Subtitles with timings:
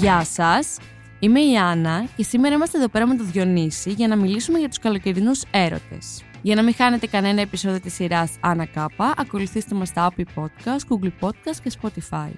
[0.00, 0.78] Γεια σας,
[1.18, 4.68] είμαι η Άννα και σήμερα είμαστε εδώ πέρα με το Διονύση για να μιλήσουμε για
[4.68, 6.24] τους καλοκαιρινούς έρωτες.
[6.42, 10.78] Για να μην χάνετε κανένα επεισόδιο της σειράς Άννα Κάπα, ακολουθήστε μας στα Apple Podcast,
[10.88, 12.30] Google Podcast και Spotify.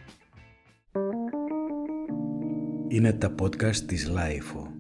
[2.89, 4.72] Είναι τα podcast της Lifeo.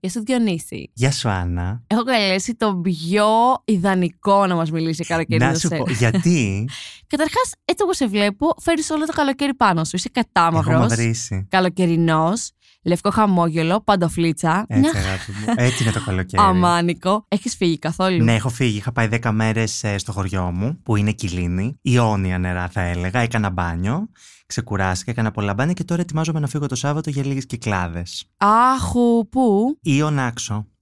[0.00, 0.90] Γεια σου Διονύση.
[0.94, 1.82] Γεια σου, Άννα.
[1.86, 3.26] Έχω καλέσει τον πιο
[3.64, 6.68] ιδανικό να μας μιλήσει για καλοκαιρινό Να σου πω, γιατί;
[7.12, 9.96] Καταρχάς, έτσι όπως σε βλέπω, φέρεις όλο το καλοκαίρι πάνω σου.
[9.96, 11.46] Είσαι έχω κατάμαυρος, μαυρίσει.
[11.50, 12.50] καλοκαιρινός,
[12.84, 15.54] λευκό χαμόγελο, παντοφλίτσα, Έτσι, μια αγάπη μου.
[15.56, 16.42] Έτσι είναι το καλοκαίρι.
[16.42, 17.24] αμάνικο.
[17.28, 18.76] Έχεις φύγει καθόλου; Ναι, έχω φύγει.
[18.76, 21.78] Είχα πάει 10 μέρες στο χωριό μου, που είναι κοιλίνη.
[21.82, 23.20] Ιόνια νερά, θα έλεγα.
[23.20, 24.08] Έκανα μπάνιο.
[24.50, 28.24] Ξεκουράστηκα, έκανα πολλά μπάνια και τώρα ετοιμάζομαι να φύγω το Σάββατο για λίγες κυκλάδες.
[28.36, 30.18] Άχου, πού, Ιον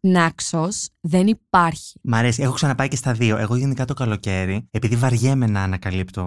[0.03, 0.59] άξο.
[0.61, 1.99] Νάξος, δεν υπάρχει.
[2.03, 2.43] Μ' αρέσει.
[2.43, 3.37] Έχω ξαναπάει και στα δύο.
[3.37, 6.23] Εγώ γενικά το καλοκαίρι, επειδή βαριέμαι να ανακαλύπτω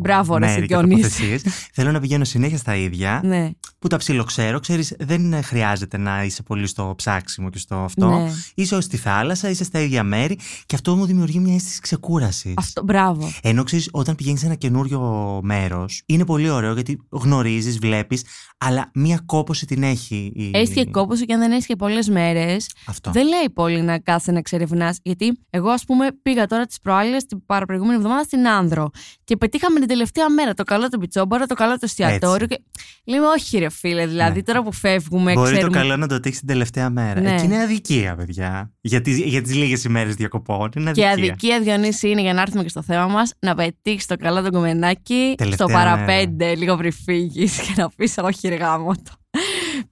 [0.00, 0.96] Μπράβο, ρε, μέρη και Σικιώνης.
[0.96, 3.20] τοποθεσίες, θέλω να πηγαίνω συνέχεια στα ίδια.
[3.24, 7.76] Ναι, που τα ψιλοξέρω, ξέρεις, δεν ε, χρειάζεται να είσαι πολύ στο ψάξιμο και στο
[7.76, 8.08] αυτό.
[8.08, 8.30] ναι.
[8.54, 12.54] Είσαι ως στη θάλασσα, είσαι στα ίδια μέρη και αυτό μου δημιουργεί μια αίσθηση ξεκούρασης.
[12.56, 13.30] Αυτό, μπράβο.
[13.42, 15.00] Ενώ ξέρεις, όταν πηγαίνεις σε ένα καινούριο
[15.42, 18.24] μέρος, είναι πολύ ωραίο γιατί γνωρίζεις, βλέπεις,
[18.58, 20.32] αλλά μία κόποση την έχει.
[20.34, 20.50] Η...
[20.52, 23.09] Έχει και κόπωση και αν δεν έχεις και πολλές μέρες, Αυτό.
[23.12, 24.94] Δεν λέει πολύ να κάθεσαι να εξερευνά.
[25.02, 28.90] Γιατί εγώ, ας πούμε, πήγα τώρα τις προάλλες την παραπροηγούμενη εβδομάδα στην Άνδρο
[29.24, 32.46] και πετύχαμε την τελευταία μέρα το καλό του πιτσόμπαρο, το καλό του εστιατόριο.
[32.46, 32.60] Και...
[33.04, 34.42] Λέμε, όχι, ρε φίλε, δηλαδή Ναι.
[34.42, 35.72] τώρα που φεύγουμε, Μπορεί ξέρουμε.
[35.72, 37.20] το καλό να το τύχει την τελευταία μέρα.
[37.20, 37.32] Ναι.
[37.34, 38.72] Εκεί είναι αδικία, παιδιά.
[38.80, 40.70] Για τις για τις λίγες ημέρες διακοπών.
[40.76, 41.30] Είναι Και αδικία.
[41.32, 44.50] αδικία Διονύση είναι για να έρθουμε και στο θέμα μας να πετύχεις το καλό το
[44.50, 45.90] κομμενάκι Τελευταία στο μέρα.
[45.94, 49.10] παραπέντε, λίγο πριν φύγεις και να πεις Όχι, ρε γάμο το.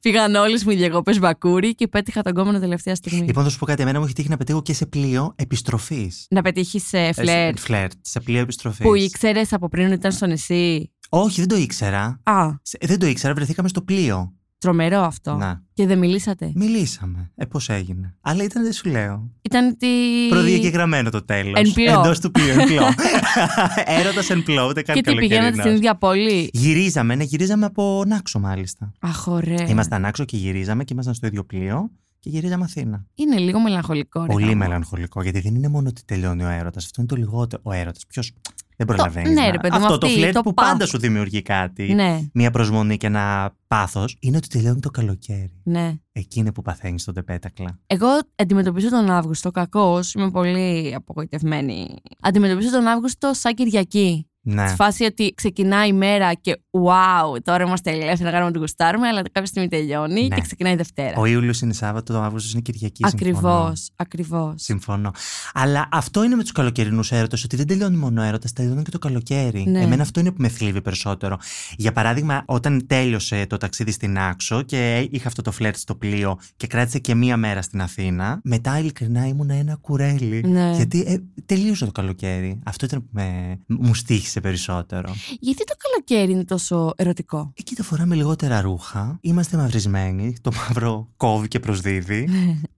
[0.00, 3.26] Πήγαν όλες μου οι διακοπές μπακούρι και πέτυχα τον κόμμα τελευταία στιγμή.
[3.26, 3.82] Λοιπόν, θα σου πω κάτι.
[3.82, 6.26] Εμένα μου έχει τύχει να πετύχω και σε πλοίο επιστροφής.
[6.30, 7.92] Να πετύχεις φλερ Φλερτ.
[8.00, 8.86] Σε πλοίο επιστροφής.
[8.86, 12.20] που ήξερες από πριν ότι ήταν στο νησί; Όχι, δεν το ήξερα.
[12.22, 14.32] Α, Σε- Δεν το ήξερα, βρεθήκαμε στο πλοίο.
[14.58, 15.34] Τρομερό αυτό.
[15.34, 15.62] Να.
[15.74, 17.30] Και δεν μιλήσατε; Μιλήσαμε.
[17.34, 19.30] Ε, πώς έγινε; Αλλά ήταν, δεν σου λέω.
[19.42, 19.86] Ήταν τη.
[20.28, 21.60] Προδιαγεγραμμένο το τέλος.
[21.60, 22.00] Εν πλώ.
[22.00, 22.48] Εντός του πλοίου.
[22.60, 22.82] Εν πλώ.
[23.98, 25.64] Έρωτας εν πλώ, ούτε καν Και τι πηγαίνατε καλοκαιρινός.
[25.64, 28.92] στην ίδια πόλη; Γυρίζαμε, ναι, γυρίζαμε από Νάξο μάλιστα.
[29.00, 29.68] Αχ, ωραία.
[29.68, 33.06] Ήμασταν Νάξο και γυρίζαμε και ήμασταν στο ίδιο πλοίο και γυρίζαμε Αθήνα.
[33.14, 34.20] Είναι λίγο μελαγχολικό.
[34.20, 34.56] ρε Πολύ γάμο.
[34.56, 36.84] μελαγχολικό, γιατί δεν είναι μόνο ότι τελειώνει ο έρωτας.
[36.84, 37.62] Αυτό είναι το λιγότερο.
[37.64, 38.06] Ο έρωτας.
[38.08, 38.32] Ποιος.
[38.80, 39.30] Δεν προλαβαίνεις.
[39.30, 40.88] ναι, ρε παιδί μου, Αυτό το αυτή, φλερτ το που πάντα πάθος.
[40.88, 41.94] σου δημιουργεί κάτι.
[41.94, 45.60] Ναι, Μία προσμονή και ένα πάθος είναι ότι τελειώνει το καλοκαίρι.
[45.62, 45.94] ναι.
[46.12, 47.78] Εκεί είναι που παθαίνεις τον τεπέτακλα.
[47.86, 51.94] Εγώ αντιμετωπίζω τον Αύγουστο, κακώς, είμαι πολύ απογοητευμένη.
[52.20, 54.28] Αντιμετωπίζω τον Αύγουστο σαν Κυριακή.
[54.50, 54.66] Ναι.
[54.66, 59.06] Στη φάση ότι ξεκινάει η μέρα και wow, τώρα είμαστε ελεύθεροι να κάνουμε ό,τι γουστάρουμε,
[59.08, 60.34] αλλά κάποια στιγμή τελειώνει Ναι.
[60.34, 61.14] και ξεκινάει η Δευτέρα.
[61.16, 63.04] Ο Ιούλιος είναι Σάββατο, το Αύγουστος είναι Κυριακή.
[63.06, 63.72] Ακριβώ, συμφωνώ.
[63.96, 64.54] ακριβώς.
[64.56, 65.10] Συμφωνώ.
[65.52, 68.90] Αλλά αυτό είναι με τους καλοκαιρινούς έρωτες, ότι δεν τελειώνει μόνο ο έρωτας, τελειώνει και
[68.90, 69.64] το καλοκαίρι.
[69.66, 69.80] Ναι.
[69.80, 71.36] Εμένα αυτό είναι που με θλίβει περισσότερο.
[71.76, 76.38] Για παράδειγμα, όταν τέλειωσε το ταξίδι στην Άξο και είχα αυτό το φλερτ στο πλοίο
[76.56, 80.42] και κράτησε και μία μέρα στην Αθήνα, μετά ειλικρινά ήμουν ένα κουρέλι.
[80.46, 80.72] Ναι.
[80.76, 81.16] Γιατί ε,
[81.46, 82.60] τελείωσε το καλοκαίρι.
[82.64, 85.14] Αυτό ήταν που με, μου στήχησε περισσότερο.
[85.40, 89.18] Γιατί το καλοκαίρι είναι τόσο ερωτικό; Εκεί το φοράμε λιγότερα ρούχα.
[89.20, 90.36] Είμαστε μαυρισμένοι.
[90.40, 92.28] Το μαύρο κόβει και προσδίδει.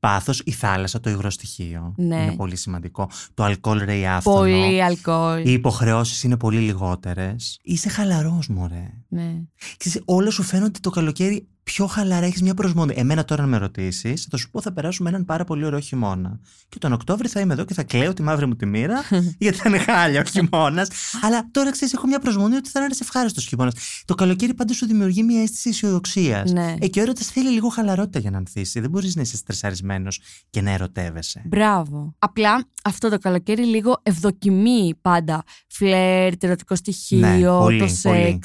[0.00, 1.94] Πάθος, η θάλασσα, το υγρό στοιχείο.
[1.96, 2.22] Ναι.
[2.22, 3.10] Είναι πολύ σημαντικό.
[3.34, 4.36] Το αλκοόλ ρέει άφθονο.
[4.36, 5.46] Πολύ αλκοόλ.
[5.46, 7.58] Οι υποχρεώσεις είναι πολύ λιγότερες.
[7.62, 8.90] Είσαι χαλαρός, μωρέ.
[9.08, 9.34] Ναι.
[9.76, 12.94] Ξέρεις, όλα σου φαίνονται το καλοκαίρι πιο χαλαρά, έχεις μια προσμονή.
[12.96, 16.40] Εμένα τώρα να με ρωτήσεις, θα σου πω θα περάσουμε έναν πάρα πολύ ωραίο χειμώνα.
[16.68, 19.02] Και τον Οκτώβρη θα είμαι εδώ και θα κλαίω τη μαύρη μου τη μοίρα,
[19.38, 20.88] γιατί θα είναι χάλια ο χειμώνας.
[21.22, 23.74] Αλλά τώρα ξέρεις, έχω μια προσμονή ότι θα είναι ένας ευχάριστος χειμώνας.
[24.04, 26.52] Το καλοκαίρι πάντα σου δημιουργεί μια αίσθηση αισιοδοξίας.
[26.52, 26.74] Ναι.
[26.80, 28.80] Ε, και ο έρωτας θέλει λίγο χαλαρότητα για να ανθίσει.
[28.80, 31.42] Δεν μπορείς να είσαι στρεσαρισμένος και να ερωτεύεσαι.
[31.44, 32.14] Μπράβο.
[32.18, 35.42] Απλά αυτό το καλοκαίρι λίγο ευδοκιμεί πάντα.
[35.68, 38.40] Φλερτ, ερωτικό στοιχείο, Ναι, πολύ, το πολύ.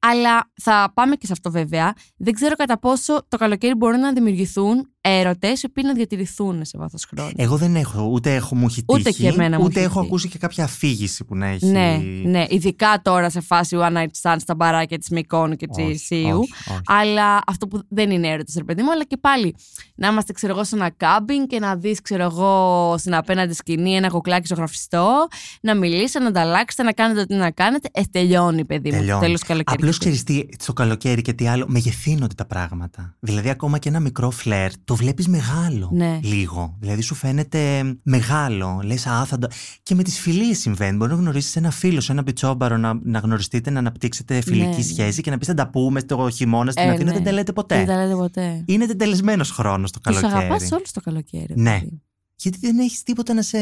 [0.00, 0.16] Σεξ.
[0.16, 1.94] Αλλά θα πάμε και σε αυτό βέβαια.
[2.16, 6.78] Δεν ξέρω κατά πόσο το καλοκαίρι μπορούν να δημιουργηθούν έρωτες οι οποίοι να διατηρηθούν σε
[6.78, 7.30] βάθος χρόνου.
[7.36, 9.94] Εγώ δεν έχω, ούτε έχω μου έχει Ούτε τύχει, και εμένα μου ούτε έχει έχω
[9.98, 10.06] τύχει.
[10.06, 11.66] ακούσει και κάποια αφήγηση που να έχει.
[11.66, 12.44] Ναι, ναι.
[12.48, 16.38] Ειδικά τώρα σε φάση one night stand στα μπαράκια της Μικόνου και της Όχι, Σίου.
[16.38, 16.80] όχι, όχι.
[16.86, 19.54] Αλλά αυτό που δεν είναι έρωτα, ρε παιδί μου, αλλά και πάλι
[19.94, 23.94] να είμαστε, ξέρω εγώ, σε ένα κάμπινγκ και να δεις, ξέρω εγώ, στην απέναντι σκηνή
[23.94, 25.26] ένα κουκλάκι ζωγραφιστό,
[25.60, 27.88] να μιλήσετε, να ανταλλάξετε, να κάνετε ό,τι να κάνετε.
[27.92, 28.96] Ε, τελειώνει, παιδί μου.
[28.98, 29.20] Τελειώνει.
[29.20, 29.76] Τέλος καλοκαίρι.
[29.80, 33.14] Απλώς ξέρεις τι, στο καλοκαίρι και τι άλλο, μεγεθύνονται τα πράγματα.
[33.20, 35.90] Δηλαδή, ακόμα και ένα μικρό φλερ το βλέπεις μεγάλο.
[35.92, 36.18] Ναι.
[36.22, 36.76] Λίγο.
[36.80, 38.80] Δηλαδή, σου φαίνεται μεγάλο.
[38.84, 39.48] Λες, α, θα το...
[39.82, 40.96] Και με τις φιλίες συμβαίνει.
[40.96, 44.76] Μπορεί να γνωρίσεις ένα φίλο, σε ένα πιτσόμπαρο, να, να γνωριστείτε, να αναπτύξετε φιλική Ναι,
[44.76, 44.82] ναι.
[44.82, 47.04] σχέση και να πεις θα τα πούμε στο χειμώνα στην Ε, Αθήνα.
[47.04, 47.12] ναι.
[47.12, 47.76] Δεν τα λέτε ποτέ.
[47.76, 48.62] Δεν τα λέτε ποτέ.
[48.66, 50.68] Είναι τεντελεσμένος χρόνος το Τους αγαπάς καλοκαίρι.
[50.74, 51.52] όλους το καλοκαίρι.
[51.56, 51.78] Ναι.
[51.80, 52.00] παιδί.
[52.38, 53.58] Γιατί δεν έχεις τίποτα να σε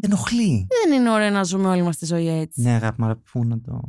[0.00, 0.66] ενοχλεί.
[0.84, 2.60] Δεν είναι ωραίο να ζούμε όλοι μας τη ζωή έτσι.
[2.62, 3.80] Ναι, αγάπη μου, αλλά πού να το.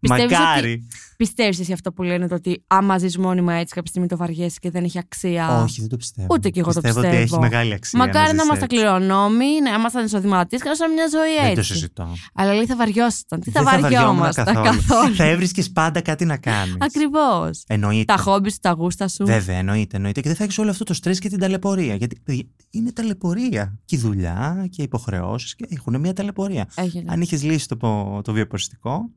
[0.00, 0.86] Πιστεύεις Μακάρι.
[1.16, 4.56] Πιστεύεις εσύ αυτό που λένε το ότι άμα ζεις μόνιμα έτσι κάποια στιγμή το βαριέσαι
[4.60, 6.26] και δεν έχει αξία; Όχι, δεν το πιστεύω.
[6.30, 6.98] Ούτε κι εγώ το πιστεύω.
[7.06, 7.42] ότι πιστεύω.
[7.42, 7.98] έχει μεγάλη αξία.
[7.98, 8.76] Μακάρι να ζεις ήμασταν έτσι.
[8.76, 11.72] κληρονόμοι, να ήμασταν εισοδηματίε και να ζούσαμε μια ζωή Δεν το έτσι.
[11.72, 12.08] συζητώ.
[12.34, 13.40] Αλλά λέει θα βαριόσασταν.
[13.40, 15.14] Τι θα Δεν βαριόμουν βαριόμασταν καθόλου.
[15.14, 16.76] θα έβρισκες πάντα κάτι να κάνεις.
[16.78, 17.62] Ακριβώς.
[17.66, 18.04] Εννοείται.
[18.04, 19.24] Τα χόμπις σου, τα γούστα σου.
[19.24, 20.20] Βέβαια, εννοείται, εννοείται.
[20.20, 21.94] Και δεν θα έχεις όλο αυτό το στρες και την ταλαιπωρία.
[21.94, 23.78] Γιατί παιδιά, είναι ταλαιπωρία.
[23.84, 26.68] Και η δουλειά και οι υποχρεώσεις έχουν μια ταλαιπωρία.
[26.74, 27.12] Έγινε.
[27.12, 29.10] Αν είχες λύσει το, το βιοποριστικό.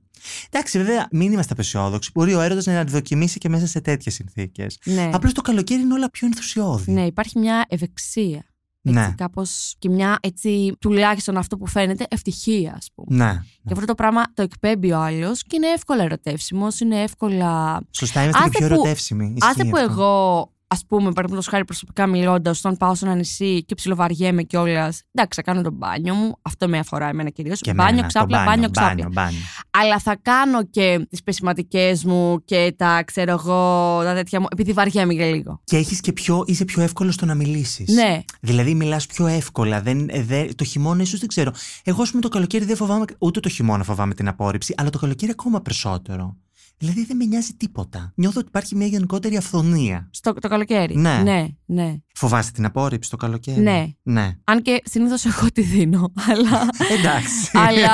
[0.49, 2.09] Εντάξει, βέβαια, μην είμαστε απεσιόδοξοι.
[2.13, 4.77] Μπορεί ο έρωτας να δοκιμήσει και μέσα σε τέτοιες συνθήκες.
[4.85, 5.09] Ναι.
[5.13, 6.91] Απλώς το καλοκαίρι είναι όλα πιο ενθουσιώδη.
[6.91, 8.45] ναι, υπάρχει μια ευεξία.
[8.87, 9.13] Έτσι, Ναι.
[9.17, 13.25] κάπως, και μια έτσι, τουλάχιστον αυτό που φαίνεται, ευτυχία, ας πούμε.
[13.25, 13.39] Ναι.
[13.65, 17.81] Και αυτό το πράγμα το εκπέμπει ο άλλος και είναι εύκολα ερωτεύσιμος, είναι εύκολα.
[17.91, 19.25] Σωστά, είμαστε και Άσε πιο που- ερωτεύσιμοι.
[19.37, 19.91] Ισχύει Άσε που αυτό.
[19.91, 25.01] εγώ, ας πούμε, παραδείγματος χάρη προσωπικά μιλώντας, όταν πάω σε ένα νησί και ψιλοβαριέμαι κιόλας.
[25.11, 26.35] Εντάξει, θα κάνω το μπάνιο μου.
[26.41, 27.59] Αυτό με αφορά εμένα κυρίως.
[27.61, 28.89] Και Μπάνιο, εμένα, το ξάπλα, μπάνιο, ξάπλα.
[28.89, 29.39] μπάνιο, μπάνιο.
[29.71, 34.71] Αλλά θα κάνω και τις πεσηματικές μου και τα ξέρω εγώ, τα τέτοια μου, επειδή
[34.71, 35.61] βαριέμαι για λίγο.
[35.63, 37.93] Και έχεις και πιο, είσαι πιο εύκολο στο να μιλήσεις.
[37.93, 39.81] Ναι, Δηλαδή, μιλάς πιο εύκολα.
[39.81, 41.51] Δεν, ε, δεν- το χειμώνα, ίσως δεν ξέρω.
[41.83, 43.05] Εγώ, ας πούμε, το καλοκαίρι δεν φοβάμαι.
[43.17, 46.35] Ούτε το χειμώνα φοβάμαι την απόρριψη, αλλά το καλοκαίρι ακόμα περισσότερο.
[46.77, 48.11] Δηλαδή, δεν με νοιάζει τίποτα.
[48.15, 50.07] Νιώθω ότι υπάρχει μια γενικότερη αυθονία.
[50.11, 50.95] στο, το καλοκαίρι.
[50.97, 51.21] Ναι.
[51.23, 51.93] ναι, ναι.
[52.15, 53.85] Φοβάσαι την απόρριψη το καλοκαίρι; Ναι.
[54.03, 54.31] ναι.
[54.43, 56.11] Αν και συνήθως εγώ τη δίνω.
[56.29, 56.67] Αλλά.
[56.97, 57.51] Εντάξει.
[57.53, 57.89] αλλά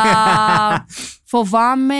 [1.25, 1.95] φοβάμαι,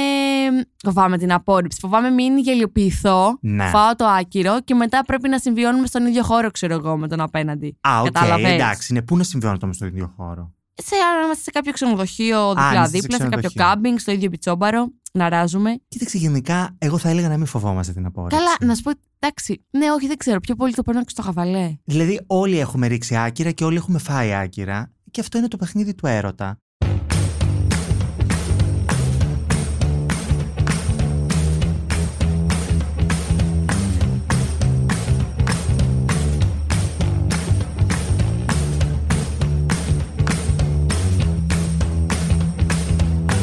[0.83, 1.79] φοβάμαι την απόρριψη.
[1.81, 3.65] Φοβάμαι μην γελιοποιηθώ, Ναι.
[3.69, 7.21] φάω το άκυρο και μετά πρέπει να συμβιώνουμε στον ίδιο χώρο, ξέρω εγώ, με τον
[7.21, 7.77] απέναντι.
[7.81, 8.51] Α, οκ, Καταλαβαίνεις.
[8.51, 8.87] εντάξει.
[8.93, 12.61] Είναι πού να συμβιώνετε όμως στο ίδιο χώρο; Σε, αν είμαστε σε κάποιο ξενοδοχείο είστε
[12.61, 13.63] σε δίπλα-δίπλα, σε κάποιο ξενοδοχείο.
[13.63, 15.81] κάμπινγκ, στο ίδιο μπιτσόμπαρο, να αράζουμε.
[15.87, 18.37] Κοίταξε, γενικά, εγώ θα έλεγα να μην φοβόμαστε την απόρριψη.
[18.37, 20.39] Καλά, να σου πω, εντάξει, ναι, όχι, δεν ξέρω.
[20.39, 21.77] Πιο πολύ το παίρνω και στο χαβαλέ.
[21.83, 24.91] Δηλαδή, όλοι έχουμε ρίξει άκυρα και όλοι έχουμε φάει άκυρα.
[25.11, 26.57] Και αυτό είναι το παιχνίδι του έρωτα.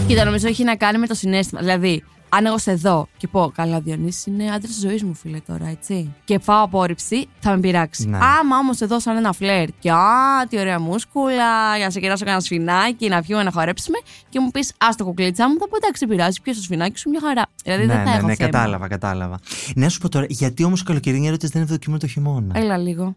[0.08, 1.60] Κοίτα, νομίζω έχει να κάνει με το συνέστημα.
[1.60, 5.38] Δηλαδή, αν εγώ σε δω και πω, Καλά, Διονύσης είναι άντρας της ζωής μου, φίλε
[5.46, 6.14] τώρα, έτσι.
[6.24, 8.08] Και φάω απόρριψη, θα με πειράξει.
[8.08, 8.16] Ναι.
[8.16, 12.00] Άμα όμως σε δω σαν ένα φλερ και α, τι ωραία μούσκουλα, για να σε
[12.00, 15.68] κεράσω κανένα σφινάκι, να βγούμε να χορέψουμε και μου πεις, Α το κουκλίτσα μου, θα
[15.68, 17.42] πω εντάξει, πειράζει, πιέσαι το σφινάκι σου, μια χαρά.
[17.64, 18.50] Δηλαδή ναι, δεν θα ναι, έχω ναι, θέμα.
[18.50, 19.38] κατάλαβα, κατάλαβα.
[19.74, 23.16] Να σου πω τώρα, γιατί όμως οι καλοκαιρινοί έρωτε δεν ευδοκιμούν το χειμώνα; Έλα λίγο.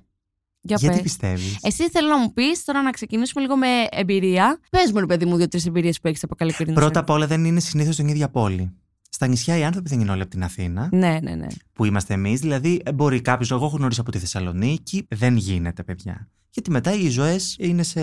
[0.62, 1.04] Για γιατί πες.
[1.04, 4.60] πιστεύεις; Εσύ θέλω να μου πεις τώρα να ξεκινήσουμε λίγο με εμπειρία.
[4.70, 6.76] Πες μου, ρε παιδί μου, δύο-τρεις εμπειρίες που έχεις από καλοκαιρινό.
[6.80, 8.72] Πρώτα απ' όλα δεν είναι συνήθως στην ίδια πόλη.
[9.10, 11.48] Στα νησιά οι άνθρωποι δεν είναι όλοι από την Αθήνα, Ναι, ναι, ναι.
[11.74, 12.40] που είμαστε εμείς.
[12.40, 16.30] Δηλαδή, ε, μπορεί κάποιος, εγώ έχω γνωρίσει από τη Θεσσαλονίκη, δεν γίνεται, παιδιά.
[16.54, 18.02] Γιατί μετά οι ζωές είναι σε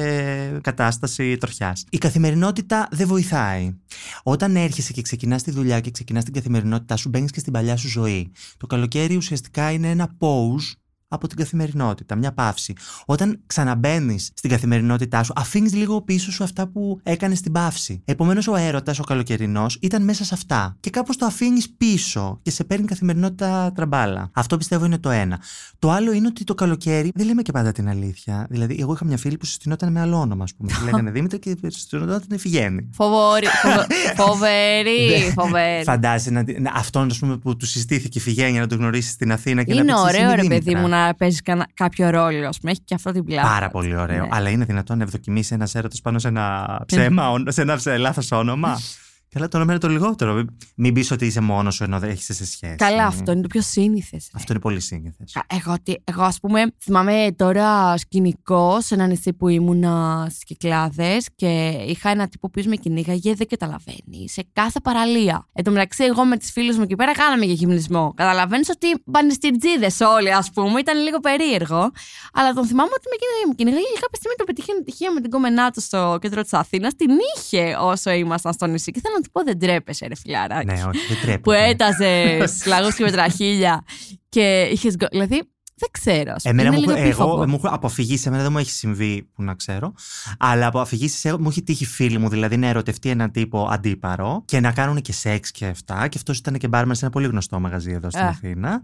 [0.61, 1.85] κατάσταση τροχιάς.
[1.91, 3.77] Η καθημερινότητα δεν βοηθάει.
[4.23, 7.77] Όταν έρχεσαι και ξεκινάς τη δουλειά και ξεκινάς την καθημερινότητά σου, μπαίνεις και στην παλιά
[7.77, 8.33] σου ζωή.
[8.57, 10.77] Το καλοκαίρι ουσιαστικά είναι ένα pause
[11.09, 12.75] από την καθημερινότητα, μια παύση.
[13.07, 18.03] Όταν ξαναμπαίνεις στην καθημερινότητά σου, αφήνεις λίγο πίσω σου αυτά που έκανες στην παύση.
[18.05, 20.77] Επομένως, ο έρωτας, ο καλοκαιρινός, ήταν μέσα σε αυτά.
[20.81, 24.31] Και κάπως το αφήνεις πίσω και σε παίρνει καθημερινότητα τραμπάλα.
[24.33, 25.41] Αυτό πιστεύω είναι το ένα.
[25.79, 28.47] Το άλλο είναι ότι το καλοκαίρι δεν λέμε και πάντα την αλήθεια.
[28.51, 30.73] Δηλαδή, εγώ είχα μια φίλη που συστηνόταν με άλλο όνομα, ας πούμε.
[30.73, 32.89] Τη λέγανε Δήμητρα και συστηνόταν Φιγέννη.
[32.93, 35.85] Φοβόρη, φοβε- φοβερή, φοβερή.
[35.85, 39.33] Φαντάζεσαι να, να, αυτόν ας πούμε, που του συστήθηκε η Φιγένεια να το γνωρίσει στην
[39.33, 40.81] Αθήνα και να Είναι πει, «Ξέρεις, ωραίο, είμαι ρε παιδί Δήμητρα».
[40.81, 41.39] μου, να παίζει
[41.75, 42.47] κάποιο ρόλο.
[42.47, 43.47] Α πούμε, έχει και αυτό την πλάτη.
[43.49, 44.23] Πάρα πολύ ωραίο.
[44.23, 44.29] Ναι.
[44.31, 48.33] Αλλά είναι δυνατόν να ευδοκιμήσει ένας έρωτας πάνω σε ένα ψέμα, όν- σε ένα λάθος
[48.33, 48.79] όνομα;
[49.33, 50.35] Καλά, το όνομα είναι το λιγότερο.
[50.35, 52.75] Μην- Μην πεις ότι είσαι μόνος σου ενώ δεν έχεις σε σχέση.
[52.77, 54.29] Καλά, αυτό είναι το πιο σύνηθες.
[54.35, 55.37] Αυτό είναι πολύ σύνηθες.
[55.47, 61.27] Εγώ, τι- εγώ, ας πούμε, θυμάμαι τώρα σκηνικό σε ένα νησί που ήμουνα στις Κυκλάδες
[61.35, 65.49] και είχα ένα τύπο που με κυνήγαγε, δεν καταλαβαίνει, σε κάθε παραλία.
[65.53, 68.13] Εν τω μεταξύ, εγώ με τις φίλες μου εκεί πέρα κάναμε και γυμνισμό.
[68.17, 71.91] Καταλαβαίνεις ότι μπανιστηρτζίδε όλοι, ας πούμε, ήταν λίγο περίεργο.
[72.33, 75.21] Αλλά τον θυμάμαι ότι με κυνήγαγε, με κυνήγαγε και κάποια στιγμή το πετύχαινε τυχαία με
[75.21, 76.95] την κόμενά του στο κέντρο της Αθήνας.
[76.95, 78.91] Την είχε όσο ήμασταν στο νησί.
[78.91, 81.39] Και θέλω να του πω, δεν τρέπεσαι, ρε φιλάρα Ναι, όχι, δεν τρέπεται.
[81.39, 83.85] που έταζε λαγού και μετραχίλια
[84.29, 84.95] και είχες.
[85.11, 85.43] Δηλαδή,
[85.81, 86.33] δεν ξέρω.
[86.35, 87.49] ας πούμε, Εμένα είναι μου, λίγο έχω- εγώ, επίφοβο.
[87.49, 89.93] μου έχω αποφυγήσει, εμένα δεν μου έχει συμβεί που να ξέρω,
[90.39, 94.61] αλλά από αφηγήσεις μου έχει τύχει φίλοι μου, δηλαδή να ερωτευτεί έναν τύπο αντίπαρο και
[94.61, 96.09] να κάνουν και σεξ και αυτά.
[96.09, 98.29] Και αυτός ήταν και μπάρμαν σε ένα πολύ γνωστό μαγαζί εδώ στην Α.
[98.29, 98.81] Αθήνα.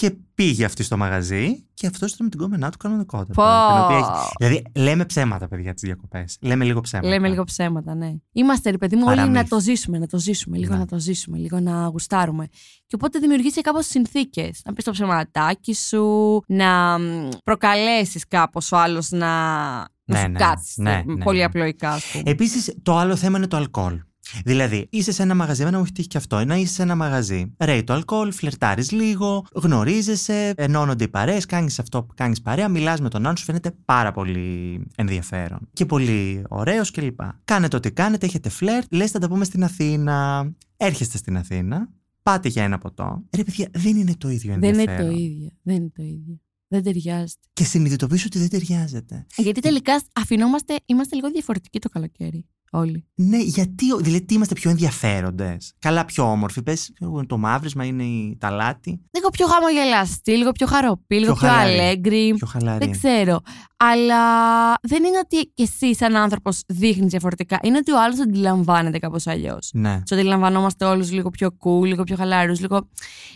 [0.00, 3.32] Και πήγε αυτή στο μαγαζί και αυτός ήταν με την κόμενά του κανονικότητα.
[3.32, 3.42] Πω.
[3.74, 6.36] την οποία έχει- Δηλαδή, λέμε ψέματα, παιδιά, τις διακοπές.
[6.40, 7.08] Λέμε λίγο ψέματα.
[7.08, 8.12] Λέμε λίγο ψέματα, ναι.
[8.32, 9.42] Είμαστε, ρε παιδί μου, όλοι Παραμύθι.
[9.42, 10.78] να το ζήσουμε, να το ζήσουμε, λίγο Ναι.
[10.78, 12.46] να το ζήσουμε, λίγο να γουστάρουμε.
[12.86, 14.62] Και οπότε δημιουργήσει κάπως συνθήκες.
[14.64, 16.98] Να πεις το ψεματάκι σου, να
[17.44, 19.26] προκαλέσεις κάπως ο άλλος να,
[19.78, 20.82] να Ναι, σου ναι, κάτσει.
[20.82, 21.44] ναι, ναι, πολύ ναι.
[21.44, 22.22] απλοϊκά, ας πούμε.
[22.30, 24.00] Επίσης, το άλλο θέμα είναι το αλκοόλ.
[24.44, 26.44] Δηλαδή, είσαι σε ένα μαγαζί, εμένα μου έχει τύχει και αυτό.
[26.44, 27.54] Να είσαι σε ένα μαγαζί.
[27.58, 33.00] Ρέει το αλκοόλ, φλερτάρεις λίγο, γνωρίζεσαι, ενώνονται οι παρέες, κάνεις αυτό που κάνεις παρέα, μιλάς
[33.00, 35.68] με τον άλλον, σου φαίνεται πάρα πολύ ενδιαφέρον.
[35.72, 37.20] Και πολύ ωραίος κλπ.
[37.44, 40.48] Κάνετε ό,τι κάνετε, έχετε φλερτ, λες θα τα πούμε στην Αθήνα.
[40.76, 41.88] Έρχεστε στην Αθήνα,
[42.22, 43.22] πάτε για ένα ποτό.
[43.36, 45.06] Ρε παιδιά, δεν είναι το ίδιο Δεν ενδιαφέρον.
[45.06, 45.50] είναι το ίδιο.
[45.62, 46.40] Δεν είναι το ίδιο.
[46.68, 47.46] Δεν ταιριάζεται.
[47.52, 49.26] Και συνειδητοποιήσω ότι δεν ταιριάζεται.
[49.36, 52.46] Γιατί τελικά αφινόμαστε, είμαστε λίγο διαφορετικοί το καλοκαίρι.
[52.72, 53.06] Όλοι.
[53.14, 56.62] Ναι, γιατί, ο- δηλαδή, τι είμαστε πιο ενδιαφέροντες; Καλά, πιο όμορφοι.
[56.62, 56.92] Πες,
[57.26, 59.00] το μαύρισμα είναι η ταλάτη.
[59.14, 61.72] Λίγο πιο χαμογελαστή, λίγο πιο χαροπή, λίγο πιο, χαλαρή.
[61.72, 62.34] αλέγκρι.
[62.36, 62.78] Πιο χαλαρή.
[62.78, 63.40] Δεν ξέρω.
[63.76, 64.22] Αλλά
[64.82, 67.58] δεν είναι ότι και εσύ, σαν άνθρωπος, δείχνεις διαφορετικά.
[67.62, 69.70] Είναι ότι ο άλλος αντιλαμβάνεται κάπως αλλιώς.
[69.72, 70.00] Ναι.
[70.06, 72.52] Τους αντιλαμβανόμαστε όλους λίγο πιο cool, λίγο πιο χαλαρού.
[72.52, 72.88] Λίγο...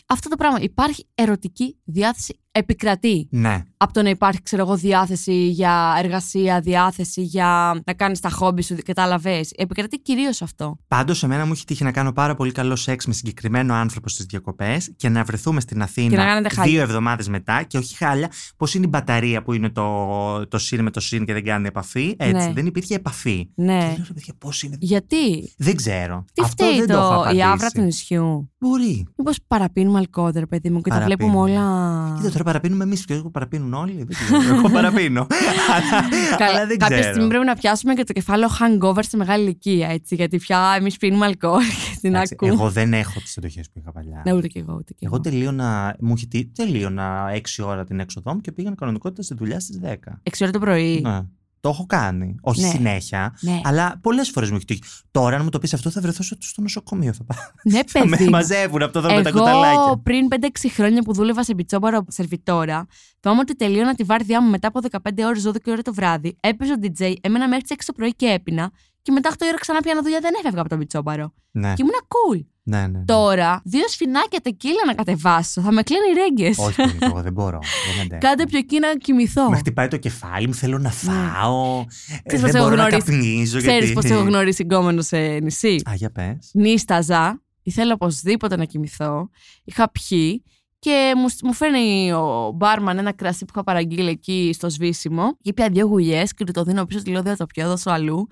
[0.06, 0.58] Αυτό το πράγμα.
[0.60, 2.38] Υπάρχει ερωτική διάθεση.
[2.56, 3.28] Επικρατεί.
[3.30, 3.62] Ναι.
[3.76, 8.62] Από το να υπάρχει, ξέρω εγώ, διάθεση για εργασία, διάθεση για να κάνεις τα χόμπι
[8.62, 9.50] σου, κατάλαβες.
[9.56, 10.76] Επικρατεί κυρίως αυτό.
[10.88, 14.24] Πάντως, εμένα μου έχει τύχει να κάνω πάρα πολύ καλό σεξ με συγκεκριμένο άνθρωπο στις
[14.26, 16.72] διακοπές και να βρεθούμε στην Αθήνα Και να κάνετε χάλια.
[16.72, 18.30] δύο εβδομάδες μετά και όχι χάλια.
[18.56, 21.66] Πώς είναι η μπαταρία που είναι το, το συν με το συν και δεν κάνει
[21.66, 22.14] επαφή.
[22.18, 22.52] Έτσι, Ναι.
[22.52, 23.44] δεν υπήρχε επαφή.
[23.44, 23.78] Και Ναι.
[23.78, 24.76] λέω, ρε παιδιά, πώς είναι.
[24.80, 26.24] Γιατί; Δεν ξέρω.
[26.32, 27.42] Τι Αυτό φταίει δεν το, έχω το, η απαντήσει.
[27.42, 29.06] άβρα του νησιού; Μπορεί.
[29.16, 31.32] Μήπως παραπίνουμε αλκοόλ, ρε παιδί μου, και τα Παραπίνουμε.
[31.34, 32.14] βλέπουμε όλα.
[32.16, 33.92] Κοίτα, τώρα παραπίνουμε εμείς και εγώ παραπίνουν όλοι.
[33.96, 34.56] Δεν ξέρω.
[34.56, 35.26] Εγώ παραπίνω.
[35.74, 37.12] αλλά, Κα- αλλά δεν κάποια ξέρω.
[37.12, 40.14] στιγμή πρέπει να πιάσουμε και το κεφάλαιο hangover σε μεγάλη ηλικία, έτσι.
[40.14, 42.52] Γιατί πια εμείς πίνουμε αλκοόλ και την Εντάξει, ακούμε.
[42.52, 44.22] Εγώ δεν έχω τις εντοχές που είχα παλιά.
[44.24, 45.14] Ναι, ούτε κι εγώ, ούτε κι εγώ.
[45.14, 47.24] Εγώ τελείωνα, μου είχε τύχει, τελείωνα
[47.58, 49.94] 6 ώρα την έξοδό μου και πήγαινα κανονικότητα στη δουλειά στις 10.
[50.22, 51.00] Έξι ώρα το πρωί.
[51.02, 51.20] Ναι.
[51.64, 52.34] Το έχω κάνει.
[52.40, 52.68] Όχι Ναι.
[52.68, 54.80] συνέχεια, Ναι, αλλά πολλές φορές μου έχει τύχει.
[55.10, 57.12] Τώρα, αν μου το πεις αυτό, θα βρεθώ στο- στο νοσοκομείο.
[57.12, 57.38] Θα, πάω.
[57.62, 58.24] ναι θα με παιδί.
[58.24, 58.30] μου.
[58.30, 60.00] μαζεύουν από το δω με τα Εγώ κουταλάκια.
[60.02, 62.86] πριν 5-6 χρόνια που δούλευα σε πιτσόμπαρο σερβιτόρα,
[63.20, 66.36] θυμάμαι ότι τελείωνα τη βάρδιά μου μετά από 15 ώρες, 12 ώρε το βράδυ.
[66.40, 68.70] Έπαιζε ο DJ, έμενα μέχρι τις 6 το πρωί και έπινα.
[69.04, 71.32] Και μετά 8 ώρα ξανά πιάνα δουλειά, δεν έφευγα από τον πιτσόμπαρο.
[71.50, 72.44] Ναι, Και ήμουνα cool.
[72.62, 72.86] ναι, ναι.
[72.98, 73.04] ναι.
[73.04, 75.60] Τώρα, δύο σφινάκια τεκίλα να κατεβάσω.
[75.60, 76.58] Θα με κλείνει οι ρέγγες.
[76.58, 77.58] Όχι, παιδί, εγώ δεν μπορώ.
[77.94, 78.20] Δεν αντέχω.
[78.20, 79.50] Κάντε πιο εκεί να κοιμηθώ.
[79.50, 81.80] Με χτυπάει το κεφάλι μου, θέλω να φάω.
[81.80, 82.18] Ε, Ναι.
[82.26, 83.58] Ξέρεις δεν πώς έχω μπορώ να γνωρίσει- καπνίζω.
[83.58, 83.92] Ξέρεις γιατί...
[83.92, 86.50] πώς έχω γνωρίσει συγκόμενο σε νησί; Α, για πες.
[86.52, 89.28] Νίσταζα, ήθελα οπωσδήποτε να κοιμηθώ.
[89.64, 90.42] Είχα πιει
[90.84, 95.36] και μου, μου φέρνει ο μπάρμαν ένα κρασί που είχα παραγγείλει εκεί στο σβήσιμο.
[95.42, 97.68] Και πια δύο γουλιές και του το δίνω πίσω, του λέω δεν θα το πιω,
[97.68, 98.26] δώσω αλλού.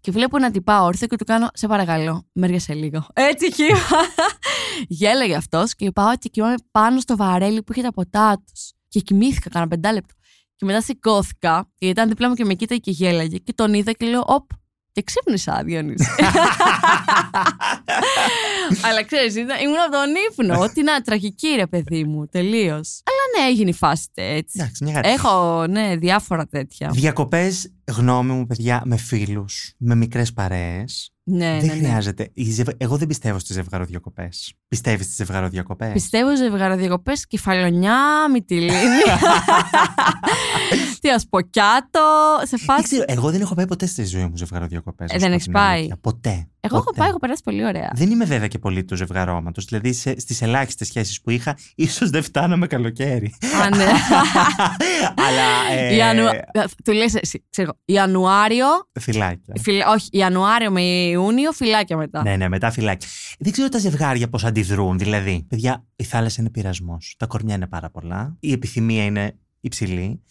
[0.00, 3.06] Και βλέπω να τυπά όρθιο και του κάνω σε παρακαλώ, μέριασε λίγο.
[3.12, 3.78] Έτσι χύμα.
[4.98, 8.72] Γέλαγε αυτός και πάω και κοιμάμαι πάνω στο βαρέλι που είχε τα ποτά τους.
[8.88, 10.14] Και κοιμήθηκα κάνα πεντάλεπτο.
[10.56, 13.36] Και μετά σηκώθηκα, γιατί ήταν δίπλα μου και με κοίταγε και γέλαγε.
[13.36, 14.50] Και τον είδα και λέω, Οπ,
[14.92, 16.06] και ξύπνησα, Διονύση.
[18.82, 20.68] Αλλά ξέρεις, ήμουν από τον ύπνο.
[20.74, 23.02] Τι να, τραγική ρε παιδί μου, τελείως.
[23.04, 24.58] Αλλά ναι, έγινε η φάση έτσι.
[24.60, 25.08] Εντάξει, μια χαρά.
[25.08, 26.90] Έχω, ναι, διάφορα τέτοια.
[26.92, 31.12] Διακοπές, γνώμη μου, παιδιά, με φίλους, με μικρές παρέες.
[31.24, 31.78] Ναι, δεν ναι, ναι.
[31.88, 32.30] χρειάζεται.
[32.34, 34.28] Οι ζευ- Εγώ δεν πιστεύω στις ζευγαροδιακοπέ.
[34.68, 35.90] Πιστεύεις στις ζευγαροδιακοπέ.
[35.92, 37.98] Πιστεύω ζευγαροδιακοπέ, κεφαλονιά,
[38.32, 38.72] μυτιλίνη.
[41.00, 42.00] Τι ασποκιάτο,
[42.40, 42.82] σε Δεν φάση.
[42.82, 45.04] ξέρω, εγώ δεν έχω πάει ποτέ στη ζωή μου ζευγαροδιακοπέ.
[45.08, 46.48] Ε, δεν έχεις πάει; Ποτέ.
[46.62, 46.98] Εγώ έχω Ποτέ.
[46.98, 47.90] πάει, έχω περάσει πολύ ωραία.
[47.94, 49.64] Δεν είμαι βέβαια και πολύ του ζευγαρώματος.
[49.64, 53.34] Δηλαδή στις ελάχιστες σχέσεις που είχα, ίσως δεν φτάναμε καλοκαίρι.
[53.62, 53.84] Α, ναι.
[55.26, 55.78] Αλλά.
[55.80, 56.30] Ε, Ιανουα...
[56.84, 58.66] Του λες εσύ, ξέρω, Ιανουάριο,
[59.00, 59.54] Φυλάκια.
[59.60, 59.88] φυλα...
[59.90, 62.22] όχι, Ιανουάριο με Ιούνιο, φυλάκια μετά.
[62.22, 63.08] Ναι, ναι, μετά φυλάκια.
[63.38, 64.98] Δεν ξέρω τα ζευγάρια πώς αντιδρούν.
[64.98, 67.14] Δηλαδή, παιδιά, η θάλασσα είναι πειρασμός.
[67.18, 68.36] Τα κορμιά είναι πάρα πολλά.
[68.40, 70.22] Η επιθυμία είναι υψηλή.